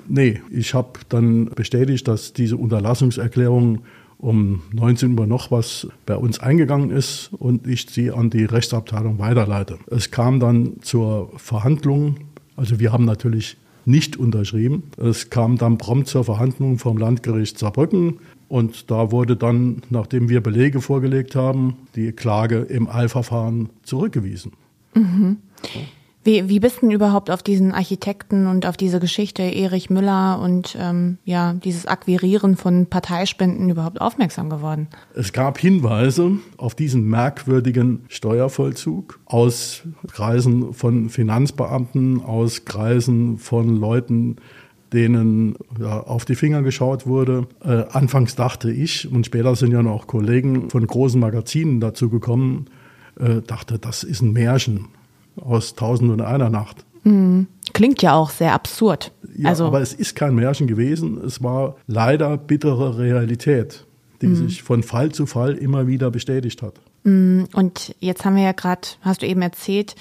Nee, 0.07 0.41
ich 0.49 0.73
habe 0.73 1.01
dann 1.09 1.51
bestätigt, 1.51 2.07
dass 2.07 2.33
diese 2.33 2.57
Unterlassungserklärung 2.57 3.83
um 4.19 4.61
19 4.73 5.17
Uhr 5.17 5.25
noch 5.25 5.49
was 5.49 5.87
bei 6.05 6.15
uns 6.15 6.39
eingegangen 6.39 6.91
ist 6.91 7.31
und 7.39 7.65
ich 7.65 7.87
sie 7.89 8.11
an 8.11 8.29
die 8.29 8.45
Rechtsabteilung 8.45 9.17
weiterleite. 9.17 9.79
Es 9.89 10.11
kam 10.11 10.39
dann 10.39 10.81
zur 10.81 11.31
Verhandlung. 11.37 12.17
Also 12.55 12.79
wir 12.79 12.91
haben 12.91 13.05
natürlich 13.05 13.57
nicht 13.85 14.17
unterschrieben. 14.17 14.83
Es 14.97 15.29
kam 15.29 15.57
dann 15.57 15.77
prompt 15.77 16.07
zur 16.07 16.25
Verhandlung 16.25 16.77
vom 16.77 16.97
Landgericht 16.97 17.57
Saarbrücken. 17.57 18.19
Und 18.49 18.91
da 18.91 19.11
wurde 19.11 19.35
dann, 19.35 19.83
nachdem 19.89 20.27
wir 20.27 20.41
Belege 20.41 20.81
vorgelegt 20.81 21.35
haben, 21.35 21.75
die 21.95 22.11
Klage 22.11 22.57
im 22.57 22.89
Eilverfahren 22.89 23.69
zurückgewiesen. 23.83 24.51
Mhm. 24.95 25.37
Wie, 26.23 26.49
wie 26.49 26.59
bist 26.59 26.77
du 26.77 26.81
denn 26.81 26.91
überhaupt 26.91 27.31
auf 27.31 27.41
diesen 27.41 27.71
Architekten 27.71 28.47
und 28.47 28.65
auf 28.65 28.75
diese 28.75 28.99
Geschichte 28.99 29.41
Erich 29.41 29.89
Müller 29.89 30.41
und 30.41 30.77
ähm, 30.77 31.17
ja, 31.23 31.53
dieses 31.53 31.85
Akquirieren 31.85 32.57
von 32.57 32.87
Parteispenden 32.87 33.69
überhaupt 33.69 34.01
aufmerksam 34.01 34.49
geworden? 34.49 34.89
Es 35.15 35.31
gab 35.31 35.57
Hinweise 35.57 36.31
auf 36.57 36.75
diesen 36.75 37.05
merkwürdigen 37.07 38.03
Steuervollzug 38.09 39.19
aus 39.25 39.83
Kreisen 40.11 40.73
von 40.73 41.09
Finanzbeamten, 41.09 42.21
aus 42.21 42.65
Kreisen 42.65 43.37
von 43.37 43.77
Leuten, 43.77 44.35
denen 44.91 45.55
ja, 45.79 46.01
auf 46.01 46.25
die 46.25 46.35
Finger 46.35 46.63
geschaut 46.63 47.07
wurde. 47.07 47.47
Äh, 47.63 47.85
anfangs 47.91 48.35
dachte 48.35 48.71
ich, 48.71 49.09
und 49.09 49.25
später 49.25 49.55
sind 49.55 49.71
ja 49.71 49.83
noch 49.83 50.07
Kollegen 50.07 50.69
von 50.69 50.85
großen 50.85 51.19
Magazinen 51.19 51.79
dazu 51.79 52.09
gekommen, 52.09 52.65
äh, 53.17 53.41
dachte, 53.41 53.79
das 53.79 54.03
ist 54.03 54.21
ein 54.21 54.33
Märchen 54.33 54.89
aus 55.37 55.75
Tausend 55.75 56.11
und 56.11 56.21
einer 56.21 56.49
Nacht. 56.49 56.85
Mhm. 57.03 57.47
Klingt 57.73 58.01
ja 58.01 58.13
auch 58.13 58.29
sehr 58.29 58.53
absurd. 58.53 59.11
Ja, 59.37 59.49
also, 59.49 59.65
aber 59.65 59.81
es 59.81 59.93
ist 59.93 60.15
kein 60.15 60.35
Märchen 60.35 60.67
gewesen. 60.67 61.19
Es 61.23 61.41
war 61.43 61.75
leider 61.87 62.37
bittere 62.37 62.97
Realität, 62.97 63.85
die 64.21 64.27
mhm. 64.27 64.35
sich 64.35 64.63
von 64.63 64.83
Fall 64.83 65.11
zu 65.11 65.25
Fall 65.25 65.55
immer 65.55 65.87
wieder 65.87 66.11
bestätigt 66.11 66.61
hat. 66.61 66.79
Mhm. 67.03 67.47
Und 67.53 67.95
jetzt 67.99 68.25
haben 68.25 68.35
wir 68.35 68.43
ja 68.43 68.51
gerade, 68.51 68.81
hast 69.01 69.21
du 69.21 69.27
eben 69.27 69.41
erzählt, 69.41 69.95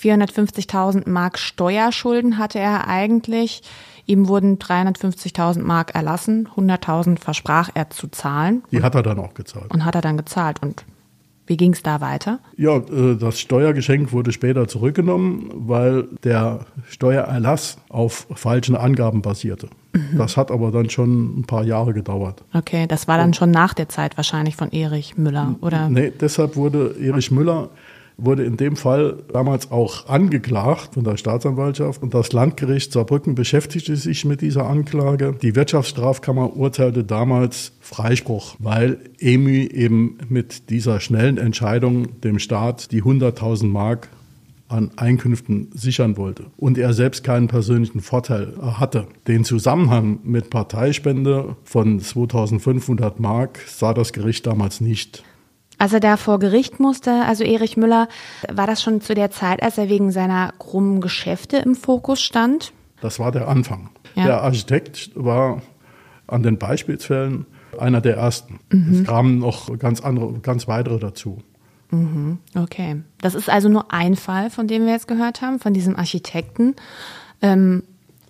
450.000 0.00 1.08
Mark 1.08 1.38
Steuerschulden 1.38 2.38
hatte 2.38 2.58
er 2.58 2.86
eigentlich. 2.86 3.62
Ihm 4.04 4.28
wurden 4.28 4.58
350.000 4.58 5.62
Mark 5.62 5.94
erlassen, 5.94 6.48
100.000 6.54 7.18
versprach 7.18 7.70
er 7.74 7.90
zu 7.90 8.08
zahlen. 8.08 8.62
Die 8.70 8.82
hat 8.82 8.94
er 8.94 9.02
dann 9.02 9.18
auch 9.18 9.34
gezahlt. 9.34 9.72
Und 9.72 9.84
hat 9.84 9.94
er 9.94 10.00
dann 10.00 10.16
gezahlt. 10.16 10.62
Und 10.62 10.84
wie 11.46 11.56
ging 11.56 11.72
es 11.72 11.82
da 11.82 12.00
weiter? 12.00 12.40
Ja, 12.56 12.76
äh, 12.76 13.16
das 13.16 13.38
Steuergeschenk 13.38 14.12
wurde 14.12 14.32
später 14.32 14.66
zurückgenommen, 14.68 15.50
weil 15.54 16.08
der 16.24 16.66
Steuererlass 16.88 17.78
auf 17.88 18.26
falschen 18.34 18.76
Angaben 18.76 19.22
basierte. 19.22 19.68
Mhm. 19.92 20.18
Das 20.18 20.36
hat 20.36 20.50
aber 20.50 20.70
dann 20.70 20.90
schon 20.90 21.40
ein 21.40 21.44
paar 21.44 21.64
Jahre 21.64 21.94
gedauert. 21.94 22.42
Okay, 22.52 22.86
das 22.86 23.08
war 23.08 23.16
dann 23.16 23.34
schon 23.34 23.50
nach 23.50 23.74
der 23.74 23.88
Zeit 23.88 24.16
wahrscheinlich 24.16 24.56
von 24.56 24.72
Erich 24.72 25.16
Müller, 25.16 25.54
oder? 25.60 25.88
Nee, 25.88 26.12
deshalb 26.20 26.56
wurde 26.56 26.96
Erich 27.00 27.30
Müller 27.30 27.70
wurde 28.18 28.44
in 28.44 28.56
dem 28.56 28.76
Fall 28.76 29.22
damals 29.32 29.70
auch 29.70 30.08
angeklagt 30.08 30.94
von 30.94 31.04
der 31.04 31.16
Staatsanwaltschaft 31.16 32.02
und 32.02 32.14
das 32.14 32.32
Landgericht 32.32 32.92
Saarbrücken 32.92 33.34
beschäftigte 33.34 33.96
sich 33.96 34.24
mit 34.24 34.40
dieser 34.40 34.66
Anklage. 34.66 35.34
Die 35.42 35.54
Wirtschaftsstrafkammer 35.54 36.56
urteilte 36.56 37.04
damals 37.04 37.72
Freispruch, 37.80 38.56
weil 38.58 38.98
EMI 39.18 39.68
eben 39.68 40.18
mit 40.28 40.70
dieser 40.70 41.00
schnellen 41.00 41.36
Entscheidung 41.36 42.20
dem 42.20 42.38
Staat 42.38 42.90
die 42.92 43.02
100.000 43.02 43.66
Mark 43.66 44.08
an 44.68 44.90
Einkünften 44.96 45.68
sichern 45.74 46.16
wollte 46.16 46.46
und 46.56 46.76
er 46.76 46.92
selbst 46.92 47.22
keinen 47.22 47.46
persönlichen 47.46 48.00
Vorteil 48.00 48.54
hatte. 48.60 49.06
Den 49.28 49.44
Zusammenhang 49.44 50.18
mit 50.24 50.50
Parteispende 50.50 51.56
von 51.64 52.00
2500 52.00 53.20
Mark 53.20 53.60
sah 53.66 53.94
das 53.94 54.12
Gericht 54.12 54.46
damals 54.46 54.80
nicht. 54.80 55.22
Als 55.78 55.92
er 55.92 56.00
da 56.00 56.16
vor 56.16 56.38
Gericht 56.38 56.80
musste, 56.80 57.24
also 57.26 57.44
Erich 57.44 57.76
Müller, 57.76 58.08
war 58.50 58.66
das 58.66 58.82
schon 58.82 59.00
zu 59.00 59.14
der 59.14 59.30
Zeit, 59.30 59.62
als 59.62 59.76
er 59.76 59.88
wegen 59.88 60.10
seiner 60.10 60.52
krummen 60.58 61.00
Geschäfte 61.00 61.58
im 61.58 61.74
Fokus 61.74 62.22
stand? 62.22 62.72
Das 63.00 63.18
war 63.18 63.30
der 63.30 63.48
Anfang. 63.48 63.90
Ja. 64.14 64.24
Der 64.24 64.42
Architekt 64.42 65.10
war 65.14 65.60
an 66.26 66.42
den 66.42 66.58
Beispielsfällen 66.58 67.46
einer 67.78 68.00
der 68.00 68.16
ersten. 68.16 68.58
Mhm. 68.70 68.92
Es 68.92 69.04
kamen 69.04 69.38
noch 69.38 69.78
ganz 69.78 70.00
andere, 70.00 70.38
ganz 70.40 70.66
weitere 70.66 70.98
dazu. 70.98 71.42
Mhm. 71.90 72.38
Okay. 72.54 73.02
Das 73.20 73.34
ist 73.34 73.50
also 73.50 73.68
nur 73.68 73.92
ein 73.92 74.16
Fall, 74.16 74.50
von 74.50 74.66
dem 74.66 74.86
wir 74.86 74.92
jetzt 74.92 75.08
gehört 75.08 75.42
haben, 75.42 75.58
von 75.60 75.74
diesem 75.74 75.96
Architekten. 75.96 76.74
Ähm, 77.42 77.82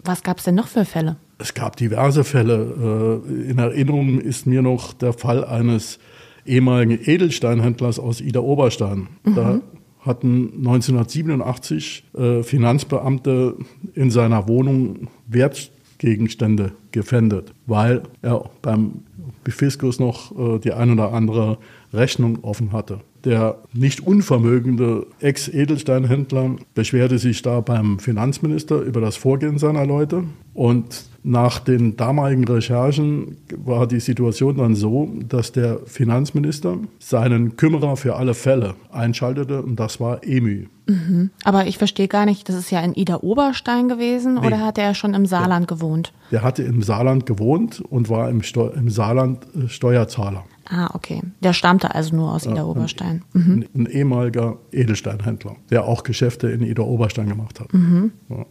was 0.04 0.22
gab 0.22 0.38
es 0.38 0.44
denn 0.44 0.56
noch 0.56 0.68
für 0.68 0.84
Fälle? 0.84 1.16
Es 1.38 1.54
gab 1.54 1.76
diverse 1.76 2.24
Fälle. 2.24 3.22
Äh, 3.26 3.50
in 3.50 3.58
Erinnerung 3.58 4.20
ist 4.20 4.46
mir 4.46 4.62
noch 4.62 4.92
der 4.92 5.12
Fall 5.12 5.44
eines 5.44 5.98
ehemaligen 6.46 6.98
Edelsteinhändlers 7.02 7.98
aus 7.98 8.20
Ida 8.20 8.40
Oberstein. 8.40 9.08
Mhm. 9.24 9.34
Da 9.34 9.60
hatten 10.00 10.52
1987 10.58 12.04
äh, 12.16 12.42
Finanzbeamte 12.42 13.56
in 13.94 14.10
seiner 14.10 14.48
Wohnung 14.48 15.08
Wertgegenstände 15.26 16.72
gefändet, 16.92 17.52
weil 17.66 18.02
er 18.22 18.48
beim 18.62 19.02
Fiskus 19.48 19.98
noch 19.98 20.36
äh, 20.38 20.58
die 20.58 20.72
ein 20.72 20.90
oder 20.90 21.12
andere 21.12 21.58
Rechnung 21.92 22.38
offen 22.42 22.72
hatte. 22.72 23.00
Der 23.26 23.56
nicht 23.72 24.06
unvermögende 24.06 25.04
Ex-Edelsteinhändler 25.20 26.56
beschwerte 26.74 27.18
sich 27.18 27.42
da 27.42 27.60
beim 27.60 27.98
Finanzminister 27.98 28.80
über 28.80 29.00
das 29.00 29.16
Vorgehen 29.16 29.58
seiner 29.58 29.84
Leute 29.84 30.22
und 30.54 31.06
nach 31.24 31.58
den 31.58 31.96
damaligen 31.96 32.44
Recherchen 32.44 33.36
war 33.56 33.88
die 33.88 33.98
Situation 33.98 34.58
dann 34.58 34.76
so, 34.76 35.10
dass 35.28 35.50
der 35.50 35.80
Finanzminister 35.84 36.78
seinen 37.00 37.56
Kümmerer 37.56 37.96
für 37.96 38.14
alle 38.14 38.32
Fälle 38.32 38.76
einschaltete 38.92 39.60
und 39.60 39.80
das 39.80 39.98
war 39.98 40.22
EMÜ. 40.22 40.66
Mhm. 40.86 41.30
Aber 41.42 41.66
ich 41.66 41.78
verstehe 41.78 42.06
gar 42.06 42.26
nicht, 42.26 42.48
das 42.48 42.54
ist 42.54 42.70
ja 42.70 42.80
in 42.80 42.94
Ida 42.94 43.18
Oberstein 43.22 43.88
gewesen 43.88 44.34
nee. 44.34 44.46
oder 44.46 44.60
hat 44.60 44.78
er 44.78 44.94
schon 44.94 45.14
im 45.14 45.26
Saarland 45.26 45.68
der, 45.68 45.76
gewohnt? 45.76 46.12
Der 46.30 46.44
hatte 46.44 46.62
im 46.62 46.80
Saarland 46.82 47.26
gewohnt 47.26 47.80
und 47.80 48.08
war 48.08 48.30
im, 48.30 48.44
Steu 48.44 48.68
im 48.68 48.88
Saarland 48.88 49.44
äh, 49.56 49.68
Steuerzahler. 49.68 50.44
Ah, 50.68 50.90
okay. 50.94 51.22
Der 51.40 51.52
stammte 51.52 51.94
also 51.94 52.14
nur 52.14 52.32
aus 52.32 52.44
ja, 52.44 52.52
Ida 52.52 52.64
Oberstein. 52.64 53.22
Mhm. 53.32 53.66
Ein, 53.74 53.82
ein, 53.82 53.86
ehemaliger 53.86 54.58
Edelsteinhändler, 54.72 55.56
der 55.70 55.84
auch 55.84 56.02
Geschäfte 56.02 56.48
in 56.48 56.62
Ida 56.62 56.82
Oberstein 56.82 57.28
gemacht 57.28 57.60
hat. 57.60 57.72
Mhm. 57.72 58.12
Ja. 58.28 58.46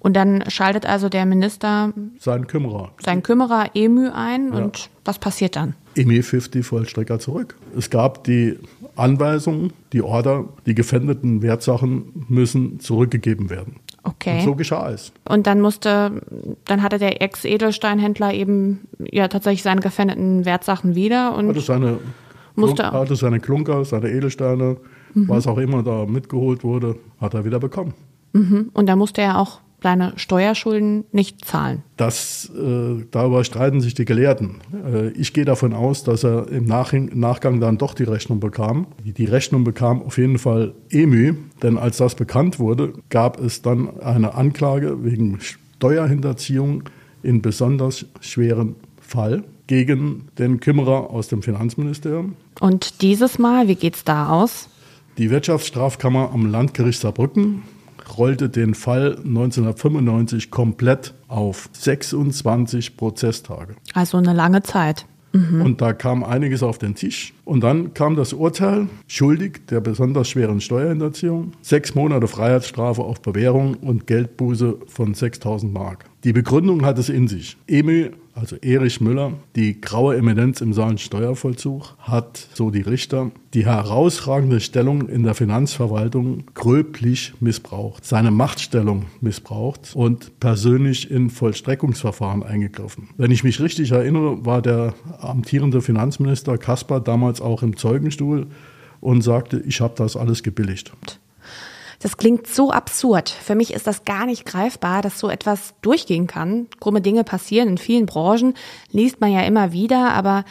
Und 0.00 0.14
dann 0.14 0.44
schaltet 0.50 0.84
also 0.84 1.08
der 1.08 1.26
Minister 1.26 1.92
seinen 2.18 2.48
Kümmerer, 2.48 2.92
seinen 3.00 3.22
Kümmerer 3.22 3.70
EMÜ 3.74 4.10
ein 4.10 4.52
ja. 4.52 4.58
und 4.58 4.90
was 5.04 5.18
passiert 5.18 5.54
dann? 5.54 5.74
EMÜ 5.94 6.22
50 6.22 6.66
Vollstrecker 6.66 7.20
zurück. 7.20 7.56
Es 7.76 7.88
gab 7.90 8.24
die 8.24 8.58
Anweisung, 8.96 9.72
die 9.92 10.02
Order, 10.02 10.48
die 10.66 10.74
gefändeten 10.74 11.42
Wertsachen 11.42 12.26
müssen 12.28 12.80
zurückgegeben 12.80 13.48
werden. 13.48 13.76
Okay. 14.20 14.40
Und 14.40 14.44
so 14.44 14.54
geschah 14.54 14.90
es. 14.90 15.12
Und 15.26 15.46
dann 15.46 15.62
musste, 15.62 16.20
dann 16.66 16.82
hatte 16.82 16.98
der 16.98 17.22
Ex-Edelsteinhändler 17.22 18.34
eben 18.34 18.86
ja 18.98 19.28
tatsächlich 19.28 19.62
seine 19.62 19.80
gefändeten 19.80 20.44
Wertsachen 20.44 20.94
wieder 20.94 21.34
und 21.34 21.48
hatte 21.48 21.60
seine, 21.60 21.98
musste, 22.54 22.92
hatte 22.92 23.16
seine 23.16 23.40
Klunker, 23.40 23.82
seine 23.86 24.10
Edelsteine, 24.10 24.76
mhm. 25.14 25.28
was 25.28 25.46
auch 25.46 25.56
immer 25.56 25.82
da 25.82 26.04
mitgeholt 26.04 26.62
wurde, 26.64 26.96
hat 27.18 27.32
er 27.32 27.46
wieder 27.46 27.58
bekommen. 27.58 27.94
Mhm. 28.34 28.70
Und 28.74 28.86
da 28.86 28.96
musste 28.96 29.22
er 29.22 29.38
auch 29.38 29.60
deine 29.80 30.12
Steuerschulden 30.16 31.04
nicht 31.12 31.44
zahlen. 31.44 31.82
Das, 31.96 32.50
äh, 32.56 33.04
darüber 33.10 33.44
streiten 33.44 33.80
sich 33.80 33.94
die 33.94 34.04
Gelehrten. 34.04 34.56
Äh, 34.72 35.08
ich 35.10 35.32
gehe 35.32 35.44
davon 35.44 35.72
aus, 35.72 36.04
dass 36.04 36.24
er 36.24 36.48
im 36.48 36.64
Nach 36.64 36.92
Nachgang 36.92 37.60
dann 37.60 37.78
doch 37.78 37.94
die 37.94 38.04
Rechnung 38.04 38.40
bekam. 38.40 38.86
Die 39.04 39.24
Rechnung 39.24 39.64
bekam 39.64 40.02
auf 40.02 40.18
jeden 40.18 40.38
Fall 40.38 40.74
EMÜ, 40.90 41.34
denn 41.62 41.78
als 41.78 41.98
das 41.98 42.14
bekannt 42.14 42.58
wurde, 42.58 42.92
gab 43.08 43.40
es 43.40 43.62
dann 43.62 44.00
eine 44.00 44.34
Anklage 44.34 45.04
wegen 45.04 45.38
Steuerhinterziehung 45.40 46.84
in 47.22 47.42
besonders 47.42 48.06
schweren 48.20 48.76
Fall 49.00 49.44
gegen 49.66 50.28
den 50.38 50.60
Kümmerer 50.60 51.10
aus 51.10 51.28
dem 51.28 51.42
Finanzministerium. 51.42 52.34
Und 52.60 53.02
dieses 53.02 53.38
Mal, 53.38 53.68
wie 53.68 53.76
geht 53.76 53.96
es 53.96 54.04
da 54.04 54.28
aus? 54.28 54.68
Die 55.18 55.30
Wirtschaftsstrafkammer 55.30 56.30
am 56.32 56.46
Landgericht 56.46 57.00
Saarbrücken 57.00 57.62
rollte 58.18 58.48
den 58.48 58.74
Fall 58.74 59.16
1995 59.18 60.50
komplett 60.50 61.14
auf 61.28 61.68
26 61.72 62.96
Prozesstage. 62.96 63.74
Also 63.94 64.18
eine 64.18 64.32
lange 64.32 64.62
Zeit. 64.62 65.06
Mhm. 65.32 65.62
Und 65.62 65.80
da 65.80 65.92
kam 65.92 66.24
einiges 66.24 66.62
auf 66.62 66.78
den 66.78 66.94
Tisch. 66.94 67.32
Und 67.50 67.64
dann 67.64 67.94
kam 67.94 68.14
das 68.14 68.32
Urteil, 68.32 68.86
schuldig 69.08 69.66
der 69.70 69.80
besonders 69.80 70.28
schweren 70.28 70.60
Steuerhinterziehung, 70.60 71.50
sechs 71.62 71.96
Monate 71.96 72.28
Freiheitsstrafe 72.28 73.02
auf 73.02 73.22
Bewährung 73.22 73.74
und 73.74 74.06
Geldbuße 74.06 74.76
von 74.86 75.14
6000 75.14 75.72
Mark. 75.72 76.04
Die 76.22 76.32
Begründung 76.32 76.84
hat 76.84 76.96
es 77.00 77.08
in 77.08 77.26
sich. 77.26 77.56
Emil 77.66 78.12
also 78.34 78.56
Erich 78.56 79.00
Müller, 79.00 79.34
die 79.56 79.80
graue 79.80 80.16
Eminenz 80.16 80.60
im 80.60 80.72
Saalen 80.72 80.98
Steuervollzug, 80.98 81.96
hat, 81.98 82.48
so 82.54 82.70
die 82.70 82.80
Richter, 82.80 83.30
die 83.54 83.66
herausragende 83.66 84.60
Stellung 84.60 85.08
in 85.08 85.24
der 85.24 85.34
Finanzverwaltung 85.34 86.44
gröblich 86.54 87.34
missbraucht, 87.40 88.04
seine 88.04 88.30
Machtstellung 88.30 89.06
missbraucht 89.20 89.92
und 89.94 90.38
persönlich 90.40 91.10
in 91.10 91.30
Vollstreckungsverfahren 91.30 92.42
eingegriffen. 92.42 93.08
Wenn 93.16 93.30
ich 93.30 93.44
mich 93.44 93.60
richtig 93.60 93.90
erinnere, 93.90 94.44
war 94.44 94.62
der 94.62 94.94
amtierende 95.20 95.82
Finanzminister 95.82 96.56
Kaspar 96.56 97.00
damals 97.00 97.39
auch 97.40 97.62
im 97.62 97.76
Zeugenstuhl 97.76 98.46
und 99.00 99.22
sagte, 99.22 99.60
ich 99.60 99.80
habe 99.80 99.94
das 99.96 100.16
alles 100.16 100.42
gebilligt. 100.42 100.92
Das 102.00 102.16
klingt 102.16 102.46
so 102.46 102.70
absurd. 102.70 103.28
Für 103.28 103.54
mich 103.54 103.74
ist 103.74 103.86
das 103.86 104.04
gar 104.04 104.24
nicht 104.24 104.46
greifbar, 104.46 105.02
dass 105.02 105.18
so 105.18 105.28
etwas 105.28 105.74
durchgehen 105.82 106.26
kann. 106.26 106.66
Krumme 106.80 107.02
Dinge 107.02 107.24
passieren 107.24 107.68
in 107.68 107.78
vielen 107.78 108.06
Branchen, 108.06 108.54
liest 108.90 109.20
man 109.20 109.32
ja 109.32 109.42
immer 109.42 109.72
wieder, 109.72 110.12
aber 110.12 110.44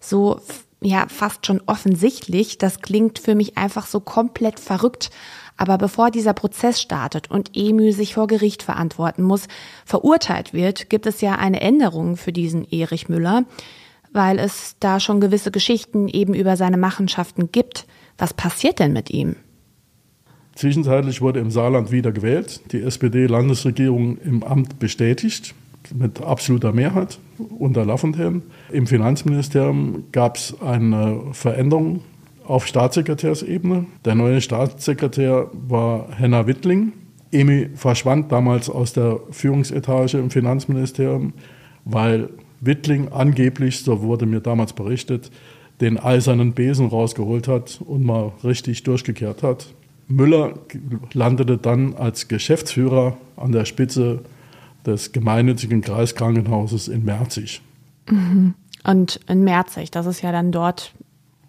so 0.00 0.40
ja 0.80 1.06
fast 1.08 1.46
schon 1.46 1.62
offensichtlich, 1.66 2.58
das 2.58 2.80
klingt 2.80 3.18
für 3.18 3.34
mich 3.34 3.56
einfach 3.56 3.86
so 3.86 4.00
komplett 4.00 4.60
verrückt. 4.60 5.10
Aber 5.56 5.78
bevor 5.78 6.10
dieser 6.10 6.32
Prozess 6.32 6.80
startet 6.80 7.30
und 7.30 7.50
Emü 7.54 7.92
sich 7.92 8.14
vor 8.14 8.26
Gericht 8.26 8.62
verantworten 8.62 9.22
muss, 9.22 9.46
verurteilt 9.84 10.52
wird, 10.52 10.90
gibt 10.90 11.06
es 11.06 11.20
ja 11.20 11.36
eine 11.36 11.60
Änderung 11.60 12.16
für 12.16 12.32
diesen 12.32 12.64
Erich 12.70 13.08
Müller, 13.08 13.44
weil 14.14 14.38
es 14.38 14.76
da 14.80 15.00
schon 15.00 15.20
gewisse 15.20 15.50
Geschichten 15.50 16.08
eben 16.08 16.32
über 16.32 16.56
seine 16.56 16.78
Machenschaften 16.78 17.52
gibt. 17.52 17.86
Was 18.16 18.32
passiert 18.32 18.78
denn 18.78 18.94
mit 18.94 19.10
ihm? 19.10 19.36
Zwischenzeitlich 20.54 21.20
wurde 21.20 21.40
im 21.40 21.50
Saarland 21.50 21.90
wieder 21.90 22.12
gewählt, 22.12 22.60
die 22.72 22.80
SPD-Landesregierung 22.80 24.18
im 24.18 24.44
Amt 24.44 24.78
bestätigt, 24.78 25.54
mit 25.92 26.22
absoluter 26.22 26.72
Mehrheit 26.72 27.18
unter 27.58 27.84
Lafontaine. 27.84 28.42
Im 28.70 28.86
Finanzministerium 28.86 30.04
gab 30.12 30.36
es 30.36 30.54
eine 30.62 31.20
Veränderung 31.32 32.02
auf 32.46 32.66
Staatssekretärsebene. 32.66 33.86
Der 34.04 34.14
neue 34.14 34.40
Staatssekretär 34.40 35.50
war 35.52 36.06
Henna 36.16 36.46
Wittling. 36.46 36.92
Emi 37.32 37.70
verschwand 37.74 38.30
damals 38.30 38.70
aus 38.70 38.92
der 38.92 39.18
Führungsetage 39.30 40.18
im 40.18 40.30
Finanzministerium, 40.30 41.32
weil 41.84 42.30
Wittling 42.66 43.12
angeblich, 43.12 43.80
so 43.80 44.02
wurde 44.02 44.26
mir 44.26 44.40
damals 44.40 44.72
berichtet, 44.72 45.30
den 45.80 45.98
eisernen 45.98 46.52
Besen 46.52 46.86
rausgeholt 46.86 47.48
hat 47.48 47.80
und 47.84 48.04
mal 48.04 48.32
richtig 48.42 48.82
durchgekehrt 48.84 49.42
hat. 49.42 49.66
Müller 50.06 50.54
landete 51.12 51.58
dann 51.58 51.94
als 51.94 52.28
Geschäftsführer 52.28 53.16
an 53.36 53.52
der 53.52 53.64
Spitze 53.64 54.20
des 54.86 55.12
gemeinnützigen 55.12 55.80
Kreiskrankenhauses 55.80 56.88
in 56.88 57.04
Merzig. 57.04 57.62
Mhm. 58.08 58.54
Und 58.84 59.20
in 59.28 59.44
Merzig, 59.44 59.90
das 59.90 60.06
ist 60.06 60.20
ja 60.20 60.30
dann 60.30 60.52
dort 60.52 60.92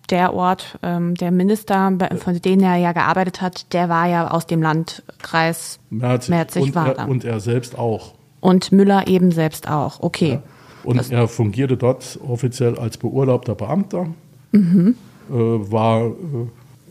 der 0.09 0.33
Ort, 0.33 0.79
ähm, 0.83 1.15
der 1.15 1.31
Minister, 1.31 1.97
von 2.17 2.41
dem 2.41 2.59
er 2.61 2.75
ja 2.77 2.93
gearbeitet 2.93 3.41
hat, 3.41 3.73
der 3.73 3.89
war 3.89 4.07
ja 4.07 4.29
aus 4.29 4.45
dem 4.45 4.61
Landkreis 4.61 5.79
Merzig, 5.89 6.29
Merzig 6.29 6.63
und, 6.63 6.75
war 6.75 6.95
er, 6.95 7.07
und 7.09 7.25
er 7.25 7.39
selbst 7.39 7.77
auch. 7.77 8.13
Und 8.39 8.71
Müller 8.71 9.07
eben 9.07 9.31
selbst 9.31 9.67
auch, 9.67 9.99
okay. 9.99 10.33
Ja. 10.33 10.43
Und 10.85 10.97
das 10.97 11.09
er 11.09 11.27
fungierte 11.27 11.77
dort 11.77 12.19
offiziell 12.25 12.77
als 12.77 12.97
beurlaubter 12.97 13.55
Beamter, 13.55 14.07
mhm. 14.51 14.95
äh, 15.29 15.33
war 15.33 16.07
äh, 16.07 16.11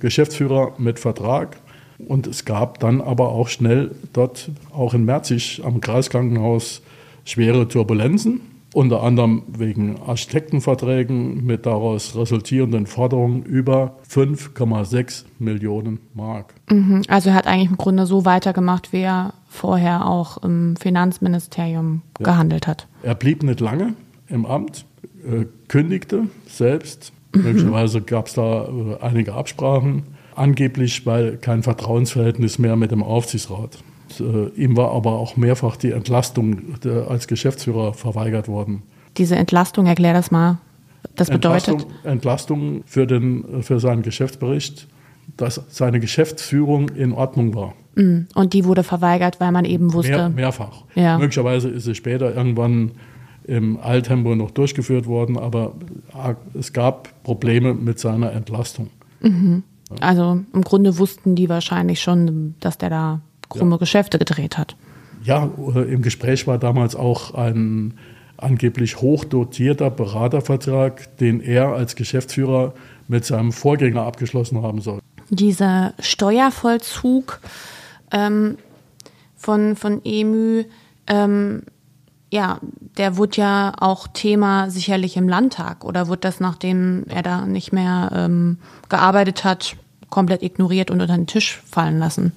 Geschäftsführer 0.00 0.72
mit 0.78 0.98
Vertrag. 0.98 1.56
Und 1.98 2.26
es 2.26 2.44
gab 2.44 2.80
dann 2.80 3.00
aber 3.00 3.30
auch 3.30 3.48
schnell 3.48 3.92
dort, 4.12 4.50
auch 4.72 4.94
in 4.94 5.04
Merzig 5.04 5.62
am 5.64 5.80
Kreiskrankenhaus, 5.80 6.82
schwere 7.24 7.68
Turbulenzen. 7.68 8.40
Unter 8.74 9.02
anderem 9.02 9.44
wegen 9.56 10.00
Architektenverträgen 10.04 11.46
mit 11.46 11.64
daraus 11.64 12.16
resultierenden 12.16 12.86
Forderungen 12.86 13.42
über 13.44 13.96
5,6 14.10 15.24
Millionen 15.38 16.00
Mark. 16.12 16.54
Mhm. 16.68 17.02
Also 17.08 17.30
er 17.30 17.36
hat 17.36 17.46
eigentlich 17.46 17.70
im 17.70 17.76
Grunde 17.76 18.04
so 18.04 18.24
weitergemacht, 18.24 18.92
wie 18.92 19.02
er 19.02 19.32
vorher 19.48 20.06
auch 20.06 20.42
im 20.42 20.76
Finanzministerium 20.76 22.02
ja. 22.18 22.24
gehandelt 22.24 22.66
hat. 22.66 22.88
Er 23.02 23.14
blieb 23.14 23.42
nicht 23.42 23.60
lange 23.60 23.94
im 24.28 24.44
Amt, 24.44 24.84
äh, 25.24 25.46
kündigte 25.68 26.28
selbst 26.46 27.12
Möglicherweise 27.34 28.00
gab 28.00 28.26
es 28.28 28.34
da 28.34 28.64
äh, 28.64 28.96
einige 29.00 29.34
Absprachen, 29.34 30.04
angeblich 30.34 31.06
weil 31.06 31.36
kein 31.36 31.62
Vertrauensverhältnis 31.62 32.58
mehr 32.58 32.76
mit 32.76 32.90
dem 32.90 33.02
Aufsichtsrat. 33.02 33.78
Äh, 34.20 34.48
ihm 34.56 34.76
war 34.76 34.92
aber 34.92 35.12
auch 35.12 35.36
mehrfach 35.36 35.76
die 35.76 35.92
Entlastung 35.92 36.74
als 37.08 37.26
Geschäftsführer 37.26 37.94
verweigert 37.94 38.48
worden. 38.48 38.82
Diese 39.16 39.36
Entlastung, 39.36 39.86
erklär 39.86 40.12
das 40.12 40.30
mal. 40.30 40.58
Das 41.14 41.30
bedeutet? 41.30 41.68
Entlastung, 41.68 42.04
Entlastung 42.04 42.82
für, 42.86 43.06
den, 43.06 43.62
für 43.62 43.78
seinen 43.78 44.02
Geschäftsbericht, 44.02 44.88
dass 45.36 45.60
seine 45.68 46.00
Geschäftsführung 46.00 46.88
in 46.88 47.12
Ordnung 47.12 47.54
war. 47.54 47.74
Mm, 47.94 48.22
und 48.34 48.52
die 48.52 48.64
wurde 48.64 48.82
verweigert, 48.82 49.40
weil 49.40 49.52
man 49.52 49.64
eben 49.64 49.92
wusste. 49.92 50.12
Mehr, 50.12 50.28
mehrfach. 50.30 50.84
Ja. 50.94 51.18
Möglicherweise 51.18 51.68
ist 51.68 51.86
es 51.86 51.96
später 51.96 52.34
irgendwann 52.34 52.92
im 53.44 53.78
Alltempo 53.78 54.34
noch 54.34 54.50
durchgeführt 54.50 55.06
worden, 55.06 55.38
aber 55.38 55.74
es 56.58 56.72
gab 56.72 57.22
Probleme 57.22 57.74
mit 57.74 57.98
seiner 57.98 58.32
Entlastung. 58.32 58.88
Mhm. 59.20 59.62
Also 60.00 60.40
im 60.52 60.62
Grunde 60.62 60.98
wussten 60.98 61.34
die 61.36 61.48
wahrscheinlich 61.48 62.00
schon, 62.00 62.54
dass 62.60 62.78
der 62.78 62.90
da 62.90 63.20
krumme 63.58 63.72
ja. 63.72 63.78
Geschäfte 63.78 64.18
gedreht 64.18 64.58
hat. 64.58 64.76
Ja, 65.22 65.50
äh, 65.74 65.92
im 65.92 66.02
Gespräch 66.02 66.46
war 66.46 66.58
damals 66.58 66.94
auch 66.94 67.34
ein 67.34 67.94
angeblich 68.36 69.00
hochdotierter 69.00 69.90
Beratervertrag, 69.90 71.16
den 71.18 71.40
er 71.40 71.68
als 71.68 71.96
Geschäftsführer 71.96 72.74
mit 73.08 73.24
seinem 73.24 73.52
Vorgänger 73.52 74.02
abgeschlossen 74.02 74.62
haben 74.62 74.80
soll. 74.80 75.00
Dieser 75.30 75.94
Steuervollzug 75.98 77.40
ähm, 78.10 78.58
von, 79.36 79.76
von 79.76 80.02
EMÜ, 80.04 80.64
ähm, 81.06 81.62
ja, 82.30 82.58
der 82.98 83.16
wurde 83.16 83.40
ja 83.40 83.72
auch 83.78 84.08
Thema 84.08 84.68
sicherlich 84.70 85.16
im 85.16 85.28
Landtag 85.28 85.84
oder 85.84 86.08
wurde 86.08 86.20
das, 86.20 86.40
nachdem 86.40 87.04
er 87.08 87.22
da 87.22 87.46
nicht 87.46 87.72
mehr 87.72 88.10
ähm, 88.14 88.58
gearbeitet 88.88 89.44
hat, 89.44 89.76
komplett 90.10 90.42
ignoriert 90.42 90.90
und 90.90 91.00
unter 91.00 91.16
den 91.16 91.26
Tisch 91.26 91.62
fallen 91.64 91.98
lassen? 91.98 92.32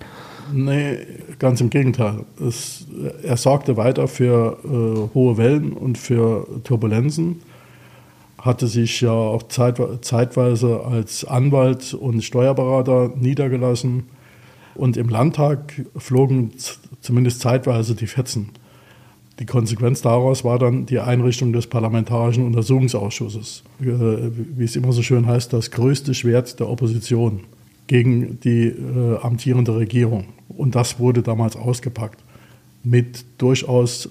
Nee, 0.53 0.97
ganz 1.39 1.61
im 1.61 1.69
Gegenteil. 1.69 2.25
Es, 2.45 2.85
er 3.23 3.37
sorgte 3.37 3.77
weiter 3.77 4.07
für 4.07 4.57
äh, 4.63 5.13
hohe 5.13 5.37
Wellen 5.37 5.73
und 5.73 5.97
für 5.97 6.47
Turbulenzen, 6.63 7.41
hatte 8.37 8.67
sich 8.67 9.01
ja 9.01 9.11
auch 9.11 9.43
zeit, 9.43 9.79
zeitweise 10.01 10.83
als 10.85 11.25
Anwalt 11.25 11.93
und 11.93 12.23
Steuerberater 12.23 13.11
niedergelassen 13.15 14.03
und 14.75 14.95
im 14.95 15.09
Landtag 15.09 15.85
flogen 15.95 16.51
zumindest 17.01 17.41
zeitweise 17.41 17.95
die 17.95 18.07
Fetzen. 18.07 18.49
Die 19.39 19.45
Konsequenz 19.45 20.01
daraus 20.01 20.43
war 20.43 20.57
dann 20.57 20.85
die 20.85 20.99
Einrichtung 20.99 21.53
des 21.53 21.67
Parlamentarischen 21.67 22.45
Untersuchungsausschusses, 22.45 23.63
äh, 23.81 23.85
wie 23.85 24.63
es 24.63 24.75
immer 24.75 24.91
so 24.93 25.03
schön 25.03 25.27
heißt, 25.27 25.53
das 25.53 25.71
größte 25.71 26.13
Schwert 26.13 26.59
der 26.59 26.69
Opposition 26.69 27.41
gegen 27.87 28.39
die 28.41 28.67
äh, 28.67 29.17
amtierende 29.21 29.75
Regierung. 29.75 30.25
Und 30.49 30.75
das 30.75 30.99
wurde 30.99 31.21
damals 31.21 31.55
ausgepackt 31.55 32.21
mit 32.83 33.25
durchaus 33.37 34.09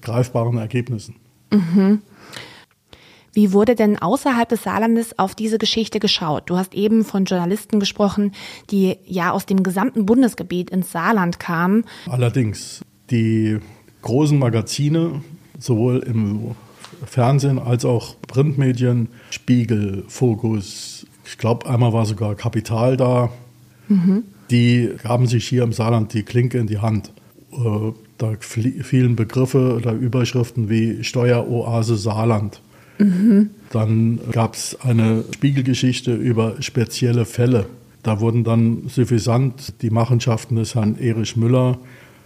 greifbaren 0.00 0.58
Ergebnissen. 0.58 1.16
Mhm. 1.50 2.02
Wie 3.32 3.52
wurde 3.52 3.74
denn 3.74 3.98
außerhalb 3.98 4.48
des 4.48 4.62
Saarlandes 4.62 5.18
auf 5.18 5.34
diese 5.34 5.58
Geschichte 5.58 6.00
geschaut? 6.00 6.48
Du 6.48 6.56
hast 6.56 6.72
eben 6.72 7.04
von 7.04 7.26
Journalisten 7.26 7.80
gesprochen, 7.80 8.32
die 8.70 8.96
ja 9.04 9.30
aus 9.30 9.44
dem 9.44 9.62
gesamten 9.62 10.06
Bundesgebiet 10.06 10.70
ins 10.70 10.90
Saarland 10.90 11.38
kamen. 11.38 11.84
Allerdings 12.08 12.80
Die 13.10 13.58
großen 14.00 14.38
Magazine, 14.38 15.22
sowohl 15.58 15.98
im 15.98 16.52
Fernsehen 17.04 17.58
als 17.58 17.84
auch 17.84 18.16
Printmedien, 18.26 19.08
Spiegel, 19.30 20.04
Fokus, 20.08 21.06
ich 21.26 21.38
glaube, 21.38 21.68
einmal 21.68 21.92
war 21.92 22.06
sogar 22.06 22.34
Kapital 22.34 22.96
da, 22.96 23.30
mhm. 23.88 24.24
die 24.50 24.90
gaben 25.02 25.26
sich 25.26 25.46
hier 25.46 25.62
im 25.62 25.72
Saarland 25.72 26.14
die 26.14 26.22
Klinke 26.22 26.58
in 26.58 26.66
die 26.66 26.78
Hand. 26.78 27.12
Äh, 27.52 27.92
da 28.18 28.32
fielen 28.40 29.14
Begriffe 29.16 29.74
oder 29.74 29.92
Überschriften 29.92 30.70
wie 30.70 31.04
Steueroase 31.04 31.96
Saarland. 31.96 32.62
Mhm. 32.98 33.50
Dann 33.70 34.20
gab 34.32 34.54
es 34.54 34.78
eine 34.80 35.24
Spiegelgeschichte 35.34 36.14
über 36.14 36.62
spezielle 36.62 37.24
Fälle. 37.26 37.66
Da 38.02 38.20
wurden 38.20 38.44
dann 38.44 38.88
suffisant 38.88 39.82
die 39.82 39.90
Machenschaften 39.90 40.56
des 40.56 40.74
Herrn 40.74 40.96
Erich 40.98 41.36
Müller 41.36 41.78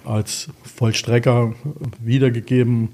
als 0.04 0.48
Vollstrecker 0.62 1.54
wiedergegeben. 2.02 2.90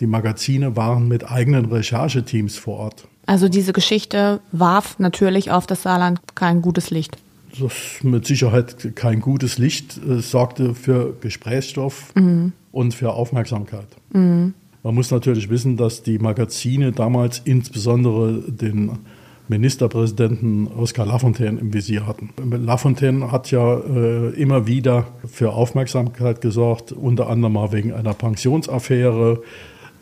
Die 0.00 0.06
Magazine 0.06 0.76
waren 0.76 1.08
mit 1.08 1.30
eigenen 1.30 1.64
Rechercheteams 1.66 2.58
vor 2.58 2.78
Ort. 2.78 3.08
Also 3.26 3.48
diese 3.48 3.72
Geschichte 3.72 4.40
warf 4.52 4.98
natürlich 4.98 5.50
auf 5.50 5.66
das 5.66 5.82
Saarland 5.82 6.20
kein 6.34 6.62
gutes 6.62 6.90
Licht. 6.90 7.18
Das 7.50 7.60
ist 7.60 8.04
mit 8.04 8.26
Sicherheit 8.26 8.94
kein 8.94 9.20
gutes 9.20 9.58
Licht. 9.58 9.96
Es 9.96 10.30
sorgte 10.30 10.74
für 10.74 11.14
Gesprächsstoff 11.20 12.14
mhm. 12.14 12.52
und 12.72 12.94
für 12.94 13.12
Aufmerksamkeit. 13.12 13.88
Mhm. 14.12 14.54
Man 14.82 14.94
muss 14.94 15.10
natürlich 15.10 15.50
wissen, 15.50 15.76
dass 15.76 16.02
die 16.02 16.18
Magazine 16.18 16.92
damals 16.92 17.40
insbesondere 17.44 18.42
den 18.46 18.98
Ministerpräsidenten 19.48 20.68
Oskar 20.68 21.06
Lafontaine 21.06 21.58
im 21.58 21.72
Visier 21.72 22.06
hatten. 22.06 22.30
Lafontaine 22.64 23.30
hat 23.30 23.50
ja 23.50 23.78
äh, 23.78 24.28
immer 24.40 24.66
wieder 24.66 25.06
für 25.26 25.52
Aufmerksamkeit 25.52 26.40
gesorgt, 26.40 26.92
unter 26.92 27.28
anderem 27.28 27.54
mal 27.54 27.72
wegen 27.72 27.92
einer 27.92 28.14
Pensionsaffäre. 28.14 29.42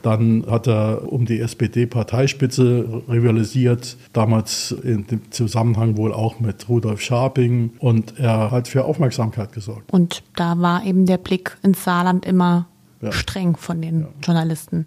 Dann 0.04 0.44
hat 0.46 0.68
er 0.68 1.10
um 1.10 1.24
die 1.24 1.40
SPD-Parteispitze 1.40 3.02
rivalisiert, 3.08 3.96
damals 4.12 4.70
in 4.70 5.06
dem 5.06 5.32
Zusammenhang 5.32 5.96
wohl 5.96 6.12
auch 6.12 6.40
mit 6.40 6.68
Rudolf 6.68 7.00
Scharping. 7.00 7.70
Und 7.78 8.18
er 8.18 8.50
hat 8.50 8.68
für 8.68 8.84
Aufmerksamkeit 8.84 9.52
gesorgt. 9.52 9.90
Und 9.90 10.22
da 10.36 10.60
war 10.60 10.84
eben 10.84 11.06
der 11.06 11.16
Blick 11.16 11.56
ins 11.62 11.84
Saarland 11.84 12.26
immer 12.26 12.66
ja. 13.00 13.12
streng 13.12 13.56
von 13.56 13.80
den 13.80 14.00
ja. 14.00 14.08
Journalisten. 14.22 14.84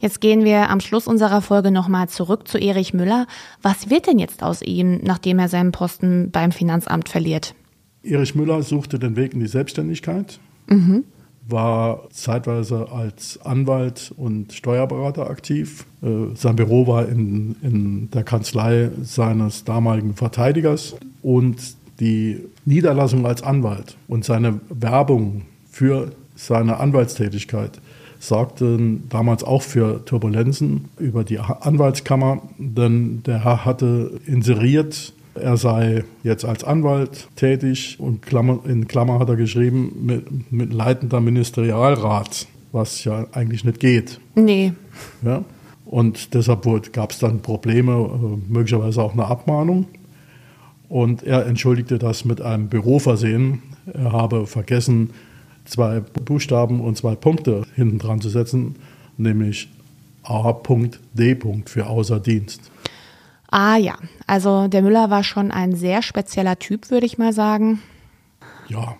Jetzt 0.00 0.20
gehen 0.20 0.42
wir 0.42 0.68
am 0.68 0.80
Schluss 0.80 1.06
unserer 1.06 1.42
Folge 1.42 1.70
nochmal 1.70 2.08
zurück 2.08 2.48
zu 2.48 2.58
Erich 2.58 2.92
Müller. 2.92 3.28
Was 3.62 3.88
wird 3.88 4.08
denn 4.08 4.18
jetzt 4.18 4.42
aus 4.42 4.62
ihm, 4.62 4.98
nachdem 5.04 5.38
er 5.38 5.48
seinen 5.48 5.70
Posten 5.70 6.32
beim 6.32 6.50
Finanzamt 6.50 7.08
verliert? 7.08 7.54
Erich 8.02 8.34
Müller 8.34 8.62
suchte 8.64 8.98
den 8.98 9.14
Weg 9.14 9.32
in 9.32 9.40
die 9.40 9.46
Selbstständigkeit, 9.46 10.40
mhm. 10.66 11.04
War 11.50 12.08
zeitweise 12.10 12.88
als 12.90 13.38
Anwalt 13.44 14.12
und 14.16 14.52
Steuerberater 14.52 15.28
aktiv. 15.28 15.86
Äh, 16.02 16.34
sein 16.34 16.56
Büro 16.56 16.86
war 16.86 17.08
in, 17.08 17.56
in 17.62 18.10
der 18.10 18.24
Kanzlei 18.24 18.90
seines 19.02 19.64
damaligen 19.64 20.14
Verteidigers 20.14 20.96
und 21.22 21.56
die 22.00 22.40
Niederlassung 22.64 23.26
als 23.26 23.42
Anwalt 23.42 23.96
und 24.08 24.24
seine 24.24 24.60
Werbung 24.70 25.42
für 25.70 26.12
seine 26.34 26.78
Anwaltstätigkeit 26.78 27.80
sorgten 28.18 29.08
damals 29.08 29.42
auch 29.42 29.62
für 29.62 30.04
Turbulenzen 30.04 30.86
über 30.98 31.24
die 31.24 31.38
Anwaltskammer, 31.38 32.42
denn 32.58 33.22
der 33.24 33.44
Herr 33.44 33.64
hatte 33.64 34.20
inseriert, 34.26 35.14
er 35.42 35.56
sei 35.56 36.04
jetzt 36.22 36.44
als 36.44 36.64
Anwalt 36.64 37.28
tätig 37.36 37.96
und 37.98 38.24
in 38.64 38.88
Klammer 38.88 39.18
hat 39.18 39.28
er 39.28 39.36
geschrieben 39.36 39.92
mit, 40.02 40.52
mit 40.52 40.72
leitender 40.72 41.20
Ministerialrat, 41.20 42.46
was 42.72 43.04
ja 43.04 43.26
eigentlich 43.32 43.64
nicht 43.64 43.80
geht. 43.80 44.20
Nee. 44.34 44.72
Ja? 45.22 45.44
Und 45.84 46.34
deshalb 46.34 46.92
gab 46.92 47.10
es 47.10 47.18
dann 47.18 47.42
Probleme, 47.42 47.92
äh, 47.92 48.52
möglicherweise 48.52 49.02
auch 49.02 49.12
eine 49.12 49.26
Abmahnung. 49.26 49.86
Und 50.88 51.22
er 51.22 51.46
entschuldigte 51.46 51.98
das 51.98 52.24
mit 52.24 52.40
einem 52.40 52.68
Büroversehen. 52.68 53.62
Er 53.92 54.12
habe 54.12 54.46
vergessen, 54.46 55.10
zwei 55.64 56.00
Buchstaben 56.00 56.80
und 56.80 56.96
zwei 56.96 57.14
Punkte 57.14 57.62
hinten 57.74 57.98
dran 57.98 58.20
zu 58.20 58.28
setzen, 58.28 58.76
nämlich 59.16 59.68
A.D. 60.22 61.38
für 61.66 61.86
außer 61.86 62.20
Dienst. 62.20 62.70
Ah 63.50 63.76
ja, 63.76 63.96
also 64.26 64.68
der 64.68 64.82
Müller 64.82 65.10
war 65.10 65.24
schon 65.24 65.50
ein 65.50 65.74
sehr 65.74 66.02
spezieller 66.02 66.58
Typ, 66.58 66.90
würde 66.90 67.06
ich 67.06 67.18
mal 67.18 67.32
sagen. 67.32 67.82
Ja, 68.68 68.96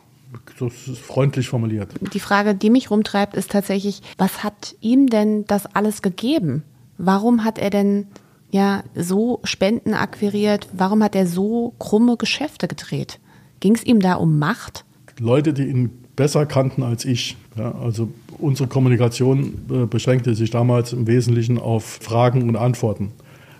das 0.58 0.88
ist 0.88 0.98
freundlich 0.98 1.48
formuliert. 1.48 1.90
Die 2.12 2.20
Frage, 2.20 2.54
die 2.54 2.70
mich 2.70 2.90
rumtreibt, 2.90 3.34
ist 3.34 3.52
tatsächlich, 3.52 4.02
was 4.18 4.42
hat 4.42 4.74
ihm 4.80 5.08
denn 5.08 5.44
das 5.46 5.66
alles 5.74 6.02
gegeben? 6.02 6.64
Warum 6.98 7.44
hat 7.44 7.58
er 7.58 7.70
denn 7.70 8.08
ja 8.50 8.82
so 8.94 9.40
Spenden 9.44 9.94
akquiriert? 9.94 10.68
Warum 10.72 11.02
hat 11.02 11.14
er 11.14 11.26
so 11.26 11.74
krumme 11.78 12.16
Geschäfte 12.16 12.68
gedreht? 12.68 13.20
Ging 13.60 13.74
es 13.74 13.84
ihm 13.84 14.00
da 14.00 14.14
um 14.14 14.38
Macht? 14.38 14.84
Leute, 15.18 15.52
die 15.52 15.64
ihn 15.64 15.90
besser 16.16 16.46
kannten 16.46 16.82
als 16.82 17.04
ich. 17.04 17.36
Ja, 17.56 17.72
also 17.72 18.08
unsere 18.38 18.68
Kommunikation 18.68 19.66
äh, 19.70 19.86
beschränkte 19.86 20.34
sich 20.34 20.50
damals 20.50 20.92
im 20.92 21.06
Wesentlichen 21.06 21.58
auf 21.58 21.84
Fragen 21.84 22.48
und 22.48 22.56
Antworten. 22.56 23.12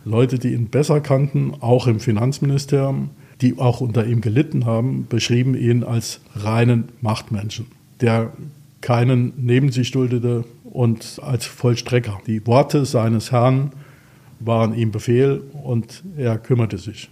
Leute, 0.05 0.39
die 0.39 0.53
ihn 0.53 0.69
besser 0.69 1.01
kannten, 1.01 1.55
auch 1.61 1.87
im 1.87 2.01
Finanzministerium, 2.01 3.11
die 3.41 3.59
auch 3.59 3.81
unter 3.81 4.07
ihm 4.07 4.21
gelitten 4.21 4.67
haben, 4.67 5.07
beschrieben 5.09 5.55
ihn 5.55 5.85
als 5.85 6.21
reinen 6.35 6.89
Machtmenschen, 7.01 7.67
der 8.01 8.33
keinen 8.81 9.33
neben 9.37 9.71
sich 9.73 9.91
duldete 9.91 10.45
und 10.65 11.21
als 11.23 11.47
Vollstrecker. 11.47 12.21
Die 12.27 12.47
Worte 12.47 12.85
seines 12.85 13.33
Herrn 13.33 13.73
waren 14.41 14.75
ihm 14.75 14.91
Befehl 14.91 15.43
und 15.65 16.03
er 16.17 16.39
kümmerte 16.39 16.79
sich. 16.79 17.11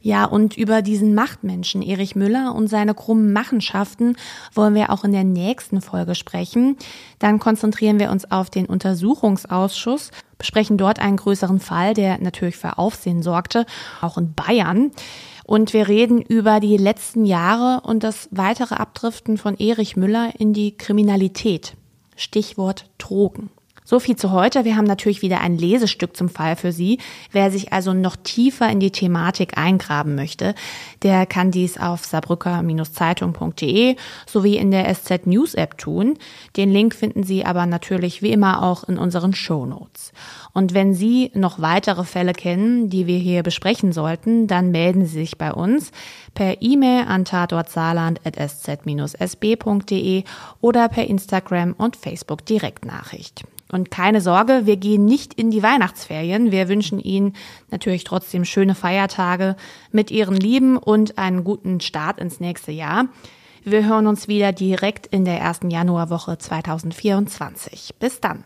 Ja, 0.00 0.24
und 0.24 0.56
über 0.56 0.82
diesen 0.82 1.14
Machtmenschen 1.14 1.82
Erich 1.82 2.14
Müller 2.14 2.54
und 2.54 2.68
seine 2.68 2.94
krummen 2.94 3.32
Machenschaften 3.32 4.16
wollen 4.54 4.74
wir 4.74 4.90
auch 4.90 5.04
in 5.04 5.12
der 5.12 5.24
nächsten 5.24 5.80
Folge 5.80 6.14
sprechen. 6.14 6.76
Dann 7.18 7.38
konzentrieren 7.38 7.98
wir 7.98 8.10
uns 8.10 8.30
auf 8.30 8.50
den 8.50 8.66
Untersuchungsausschuss, 8.66 10.10
besprechen 10.38 10.78
dort 10.78 11.00
einen 11.00 11.16
größeren 11.16 11.60
Fall, 11.60 11.94
der 11.94 12.18
natürlich 12.18 12.56
für 12.56 12.78
Aufsehen 12.78 13.22
sorgte, 13.22 13.66
auch 14.00 14.18
in 14.18 14.34
Bayern. 14.34 14.92
Und 15.44 15.72
wir 15.72 15.88
reden 15.88 16.20
über 16.20 16.60
die 16.60 16.76
letzten 16.76 17.24
Jahre 17.24 17.80
und 17.86 18.04
das 18.04 18.28
weitere 18.30 18.74
Abdriften 18.74 19.38
von 19.38 19.56
Erich 19.56 19.96
Müller 19.96 20.32
in 20.38 20.52
die 20.52 20.76
Kriminalität. 20.76 21.74
Stichwort 22.16 22.90
Drogen. 22.98 23.50
So 23.90 24.00
viel 24.00 24.16
zu 24.16 24.32
heute. 24.32 24.66
Wir 24.66 24.76
haben 24.76 24.84
natürlich 24.84 25.22
wieder 25.22 25.40
ein 25.40 25.56
Lesestück 25.56 26.14
zum 26.14 26.28
Fall 26.28 26.56
für 26.56 26.72
Sie. 26.72 26.98
Wer 27.32 27.50
sich 27.50 27.72
also 27.72 27.94
noch 27.94 28.16
tiefer 28.16 28.68
in 28.68 28.80
die 28.80 28.90
Thematik 28.90 29.56
eingraben 29.56 30.14
möchte, 30.14 30.54
der 31.02 31.24
kann 31.24 31.50
dies 31.50 31.78
auf 31.78 32.04
saarbrücker-zeitung.de 32.04 33.96
sowie 34.26 34.58
in 34.58 34.72
der 34.72 34.94
SZ 34.94 35.26
News 35.26 35.54
App 35.54 35.78
tun. 35.78 36.18
Den 36.58 36.70
Link 36.70 36.94
finden 36.94 37.22
Sie 37.22 37.46
aber 37.46 37.64
natürlich 37.64 38.20
wie 38.20 38.30
immer 38.30 38.62
auch 38.62 38.84
in 38.84 38.98
unseren 38.98 39.32
Show 39.32 39.64
Notes. 39.64 40.12
Und 40.52 40.74
wenn 40.74 40.92
Sie 40.92 41.30
noch 41.32 41.58
weitere 41.58 42.04
Fälle 42.04 42.34
kennen, 42.34 42.90
die 42.90 43.06
wir 43.06 43.16
hier 43.16 43.42
besprechen 43.42 43.92
sollten, 43.92 44.48
dann 44.48 44.70
melden 44.70 45.06
Sie 45.06 45.20
sich 45.20 45.38
bei 45.38 45.50
uns 45.50 45.92
per 46.34 46.60
E-Mail 46.60 47.06
an 47.08 47.24
tatortsaarland.sz-sb.de 47.24 50.24
oder 50.60 50.88
per 50.90 51.06
Instagram 51.06 51.72
und 51.72 51.96
Facebook 51.96 52.44
Direktnachricht. 52.44 53.44
Und 53.70 53.90
keine 53.90 54.20
Sorge, 54.20 54.62
wir 54.64 54.76
gehen 54.76 55.04
nicht 55.04 55.34
in 55.34 55.50
die 55.50 55.62
Weihnachtsferien. 55.62 56.52
Wir 56.52 56.68
wünschen 56.68 57.00
Ihnen 57.00 57.34
natürlich 57.70 58.04
trotzdem 58.04 58.44
schöne 58.44 58.74
Feiertage 58.74 59.56
mit 59.92 60.10
Ihren 60.10 60.36
Lieben 60.36 60.76
und 60.76 61.18
einen 61.18 61.44
guten 61.44 61.80
Start 61.80 62.18
ins 62.18 62.40
nächste 62.40 62.72
Jahr. 62.72 63.06
Wir 63.64 63.86
hören 63.86 64.06
uns 64.06 64.28
wieder 64.28 64.52
direkt 64.52 65.06
in 65.06 65.24
der 65.24 65.38
ersten 65.38 65.70
Januarwoche 65.70 66.38
2024. 66.38 67.94
Bis 67.98 68.20
dann. 68.20 68.44